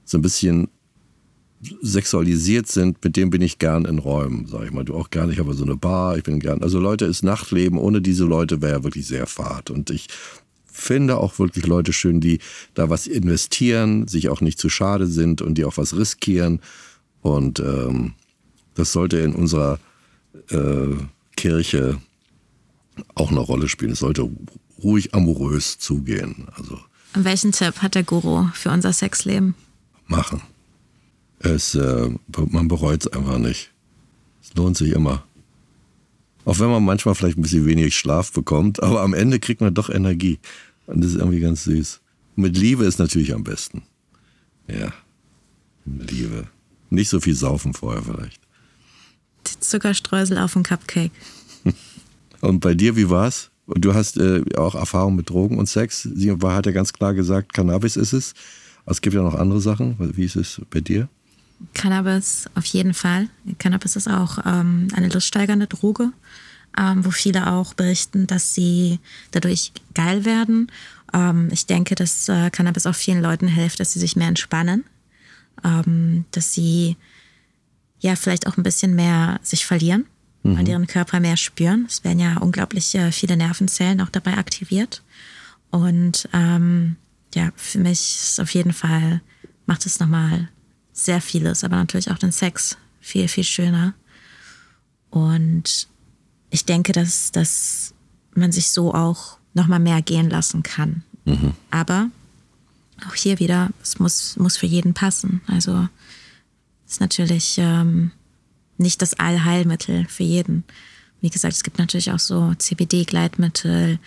so 0.04 0.18
ein 0.18 0.22
bisschen 0.22 0.68
sexualisiert 1.80 2.66
sind, 2.66 3.02
mit 3.04 3.16
denen 3.16 3.30
bin 3.30 3.40
ich 3.40 3.58
gern 3.58 3.84
in 3.84 3.98
Räumen, 3.98 4.46
sag 4.46 4.64
ich 4.64 4.72
mal. 4.72 4.84
Du 4.84 4.94
auch 4.94 5.10
gern, 5.10 5.30
ich 5.30 5.38
habe 5.38 5.54
so 5.54 5.64
eine 5.64 5.76
Bar, 5.76 6.16
ich 6.16 6.24
bin 6.24 6.40
gern. 6.40 6.62
Also 6.62 6.80
Leute 6.80 7.04
ist 7.04 7.22
Nachtleben, 7.22 7.78
ohne 7.78 8.02
diese 8.02 8.24
Leute 8.24 8.60
wäre 8.60 8.72
ja 8.72 8.84
wirklich 8.84 9.06
sehr 9.06 9.26
fad. 9.26 9.70
Und 9.70 9.90
ich 9.90 10.08
finde 10.72 11.18
auch 11.18 11.38
wirklich 11.38 11.66
Leute 11.66 11.92
schön, 11.92 12.20
die 12.20 12.40
da 12.74 12.90
was 12.90 13.06
investieren, 13.06 14.08
sich 14.08 14.28
auch 14.28 14.40
nicht 14.40 14.58
zu 14.58 14.68
schade 14.68 15.06
sind 15.06 15.42
und 15.42 15.56
die 15.56 15.64
auch 15.64 15.76
was 15.76 15.96
riskieren. 15.96 16.60
Und 17.20 17.60
ähm, 17.60 18.14
das 18.74 18.92
sollte 18.92 19.18
in 19.18 19.34
unserer 19.34 19.78
äh, 20.50 20.96
Kirche 21.36 22.00
auch 23.14 23.30
eine 23.30 23.40
Rolle 23.40 23.68
spielen. 23.68 23.92
Es 23.92 24.00
sollte 24.00 24.28
ruhig 24.82 25.14
amorös 25.14 25.78
zugehen. 25.78 26.48
Also 26.56 26.80
welchen 27.14 27.52
Tipp 27.52 27.82
hat 27.82 27.94
der 27.94 28.02
Guru 28.02 28.48
für 28.54 28.70
unser 28.70 28.92
Sexleben? 28.92 29.54
machen. 30.12 30.42
Es, 31.40 31.74
äh, 31.74 32.10
man 32.50 32.68
bereut 32.68 33.06
es 33.06 33.12
einfach 33.12 33.38
nicht. 33.38 33.72
Es 34.42 34.54
lohnt 34.54 34.76
sich 34.76 34.92
immer. 34.92 35.24
Auch 36.44 36.58
wenn 36.58 36.70
man 36.70 36.84
manchmal 36.84 37.14
vielleicht 37.14 37.38
ein 37.38 37.42
bisschen 37.42 37.66
wenig 37.66 37.96
Schlaf 37.96 38.32
bekommt, 38.32 38.82
aber 38.82 39.02
am 39.02 39.14
Ende 39.14 39.38
kriegt 39.38 39.60
man 39.60 39.74
doch 39.74 39.90
Energie. 39.90 40.38
Und 40.86 41.02
das 41.02 41.12
ist 41.12 41.18
irgendwie 41.18 41.40
ganz 41.40 41.64
süß. 41.64 42.00
Mit 42.34 42.56
Liebe 42.56 42.84
ist 42.84 42.98
natürlich 42.98 43.34
am 43.34 43.44
besten. 43.44 43.82
Ja. 44.66 44.92
Liebe. 45.84 46.48
Nicht 46.90 47.08
so 47.08 47.20
viel 47.20 47.34
saufen 47.34 47.74
vorher 47.74 48.02
vielleicht. 48.02 48.40
Die 49.46 49.60
Zuckerstreusel 49.60 50.38
auf 50.38 50.52
dem 50.52 50.62
Cupcake. 50.62 51.12
Und 52.40 52.60
bei 52.60 52.74
dir, 52.74 52.96
wie 52.96 53.08
war's? 53.08 53.50
Du 53.66 53.94
hast 53.94 54.18
äh, 54.18 54.42
auch 54.56 54.74
Erfahrung 54.74 55.14
mit 55.14 55.30
Drogen 55.30 55.56
und 55.56 55.68
Sex. 55.68 56.02
Sie 56.02 56.42
war, 56.42 56.56
hat 56.56 56.66
ja 56.66 56.72
ganz 56.72 56.92
klar 56.92 57.14
gesagt, 57.14 57.52
Cannabis 57.52 57.96
ist 57.96 58.12
es. 58.12 58.34
Aber 58.84 58.92
es 58.92 59.00
gibt 59.00 59.14
ja 59.14 59.22
noch 59.22 59.36
andere 59.36 59.60
Sachen. 59.60 59.96
Wie 60.16 60.24
ist 60.24 60.34
es 60.34 60.60
bei 60.68 60.80
dir? 60.80 61.08
Cannabis 61.74 62.46
auf 62.54 62.64
jeden 62.66 62.94
Fall. 62.94 63.28
Cannabis 63.58 63.96
ist 63.96 64.08
auch 64.08 64.38
ähm, 64.44 64.88
eine 64.94 65.08
luststeigernde 65.08 65.66
Droge, 65.66 66.12
ähm, 66.78 67.04
wo 67.04 67.10
viele 67.10 67.50
auch 67.52 67.74
berichten, 67.74 68.26
dass 68.26 68.54
sie 68.54 68.98
dadurch 69.30 69.72
geil 69.94 70.24
werden. 70.24 70.70
Ähm, 71.12 71.48
ich 71.52 71.66
denke, 71.66 71.94
dass 71.94 72.28
äh, 72.28 72.50
Cannabis 72.50 72.86
auch 72.86 72.94
vielen 72.94 73.22
Leuten 73.22 73.48
hilft, 73.48 73.80
dass 73.80 73.92
sie 73.92 74.00
sich 74.00 74.16
mehr 74.16 74.28
entspannen, 74.28 74.84
ähm, 75.64 76.24
dass 76.30 76.52
sie 76.52 76.96
ja 78.00 78.16
vielleicht 78.16 78.46
auch 78.46 78.56
ein 78.56 78.64
bisschen 78.64 78.94
mehr 78.94 79.38
sich 79.42 79.64
verlieren 79.64 80.06
und 80.44 80.66
ihren 80.66 80.88
Körper 80.88 81.20
mehr 81.20 81.36
spüren. 81.36 81.86
Es 81.88 82.02
werden 82.02 82.18
ja 82.18 82.38
unglaublich 82.38 82.94
äh, 82.96 83.12
viele 83.12 83.36
Nervenzellen 83.36 84.00
auch 84.00 84.08
dabei 84.08 84.36
aktiviert. 84.38 85.02
Und 85.70 86.28
ähm, 86.32 86.96
ja, 87.34 87.50
für 87.56 87.78
mich 87.78 88.16
ist 88.16 88.40
auf 88.40 88.52
jeden 88.52 88.72
Fall, 88.72 89.20
macht 89.66 89.86
es 89.86 90.00
nochmal 90.00 90.48
sehr 90.92 91.20
vieles, 91.20 91.64
aber 91.64 91.76
natürlich 91.76 92.10
auch 92.10 92.18
den 92.18 92.32
Sex 92.32 92.76
viel, 93.00 93.28
viel 93.28 93.44
schöner. 93.44 93.94
Und 95.10 95.88
ich 96.50 96.64
denke, 96.64 96.92
dass, 96.92 97.32
dass 97.32 97.94
man 98.34 98.52
sich 98.52 98.70
so 98.70 98.94
auch 98.94 99.38
nochmal 99.54 99.80
mehr 99.80 100.02
gehen 100.02 100.30
lassen 100.30 100.62
kann. 100.62 101.02
Aber 101.70 102.08
auch 103.06 103.14
hier 103.14 103.38
wieder, 103.38 103.70
es 103.82 103.98
muss, 103.98 104.36
muss 104.36 104.56
für 104.56 104.66
jeden 104.66 104.94
passen. 104.94 105.40
Also 105.46 105.88
ist 106.86 107.00
natürlich 107.00 107.56
ähm, 107.58 108.10
nicht 108.76 109.02
das 109.02 109.14
Allheilmittel 109.14 110.06
für 110.08 110.22
jeden. 110.24 110.64
Wie 111.20 111.30
gesagt, 111.30 111.54
es 111.54 111.62
gibt 111.62 111.78
natürlich 111.78 112.10
auch 112.10 112.18
so 112.18 112.54
CBD-Gleitmittel, 112.54 113.98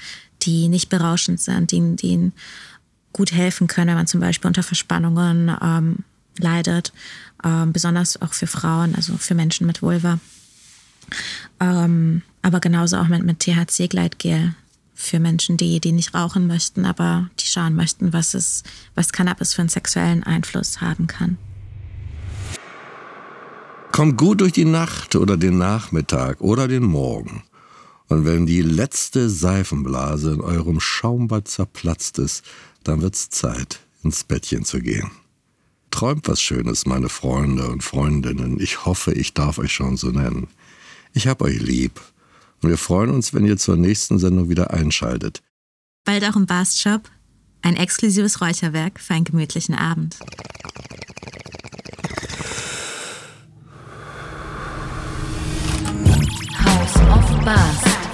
die 0.42 0.68
nicht 0.68 0.90
berauschend 0.90 1.40
sind, 1.40 1.72
die, 1.72 1.96
die 1.96 2.08
ihnen 2.08 2.34
gut 3.14 3.32
helfen 3.32 3.68
können, 3.68 3.90
wenn 3.90 3.96
man 3.96 4.08
zum 4.08 4.20
Beispiel 4.20 4.48
unter 4.50 4.64
Verspannungen 4.64 5.56
ähm, 5.62 5.98
leidet. 6.38 6.94
Ähm, 7.44 7.74
besonders 7.74 8.22
auch 8.22 8.34
für 8.34 8.48
Frauen, 8.48 8.96
also 8.96 9.18
für 9.18 9.36
Menschen 9.36 9.68
mit 9.68 9.82
Vulva. 9.82 10.20
Ähm, 11.60 12.22
aber 12.42 12.60
genauso 12.60 12.98
auch 12.98 13.08
mit, 13.08 13.24
mit 13.24 13.40
THC-Gleitgel 13.40 14.56
für 14.94 15.20
Menschen, 15.20 15.58
die, 15.58 15.80
die 15.80 15.92
nicht 15.92 16.14
rauchen 16.14 16.48
möchten, 16.48 16.86
aber 16.86 17.30
die 17.40 17.46
schauen 17.46 17.76
möchten, 17.76 18.14
was, 18.14 18.34
es, 18.34 18.64
was 18.96 19.12
Cannabis 19.12 19.54
für 19.54 19.62
einen 19.62 19.70
sexuellen 19.70 20.24
Einfluss 20.24 20.82
haben 20.82 21.08
kann. 21.08 21.38
Kommt 23.92 24.18
gut 24.18 24.42
durch 24.42 24.54
die 24.54 24.66
Nacht 24.66 25.16
oder 25.16 25.38
den 25.38 25.58
Nachmittag 25.58 26.42
oder 26.42 26.68
den 26.68 26.84
Morgen. 26.84 27.44
Und 28.08 28.26
wenn 28.26 28.46
die 28.46 28.62
letzte 28.62 29.30
Seifenblase 29.30 30.34
in 30.34 30.42
eurem 30.42 30.80
Schaumbad 30.80 31.48
zerplatzt 31.48 32.20
ist, 32.20 32.44
dann 32.84 33.02
wird's 33.02 33.30
Zeit, 33.30 33.80
ins 34.04 34.24
Bettchen 34.24 34.64
zu 34.64 34.80
gehen 34.80 35.12
träumt 35.96 36.28
was 36.28 36.42
Schönes, 36.42 36.86
meine 36.86 37.08
Freunde 37.08 37.70
und 37.70 37.82
Freundinnen. 37.82 38.60
Ich 38.60 38.86
hoffe, 38.86 39.14
ich 39.14 39.34
darf 39.34 39.60
euch 39.60 39.72
schon 39.72 39.96
so 39.96 40.10
nennen. 40.10 40.48
Ich 41.14 41.26
hab 41.26 41.42
euch 41.42 41.62
lieb. 41.62 42.02
Und 42.62 42.68
wir 42.68 42.78
freuen 42.78 43.12
uns, 43.12 43.34
wenn 43.34 43.46
ihr 43.46 43.56
zur 43.56 43.78
nächsten 43.78 44.20
Sendung 44.20 44.50
wieder 44.50 44.72
einschaltet. 44.72 45.42
Bald 46.04 46.26
auch 46.26 46.36
im 46.36 46.48
Bast 46.48 46.82
Shop. 46.82 47.10
Ein 47.62 47.78
exklusives 47.78 48.42
Räucherwerk 48.42 49.00
für 49.00 49.14
einen 49.14 49.24
gemütlichen 49.24 49.74
Abend. 49.74 50.18
House 56.60 56.96
of 56.98 57.46
Bars. 57.46 58.05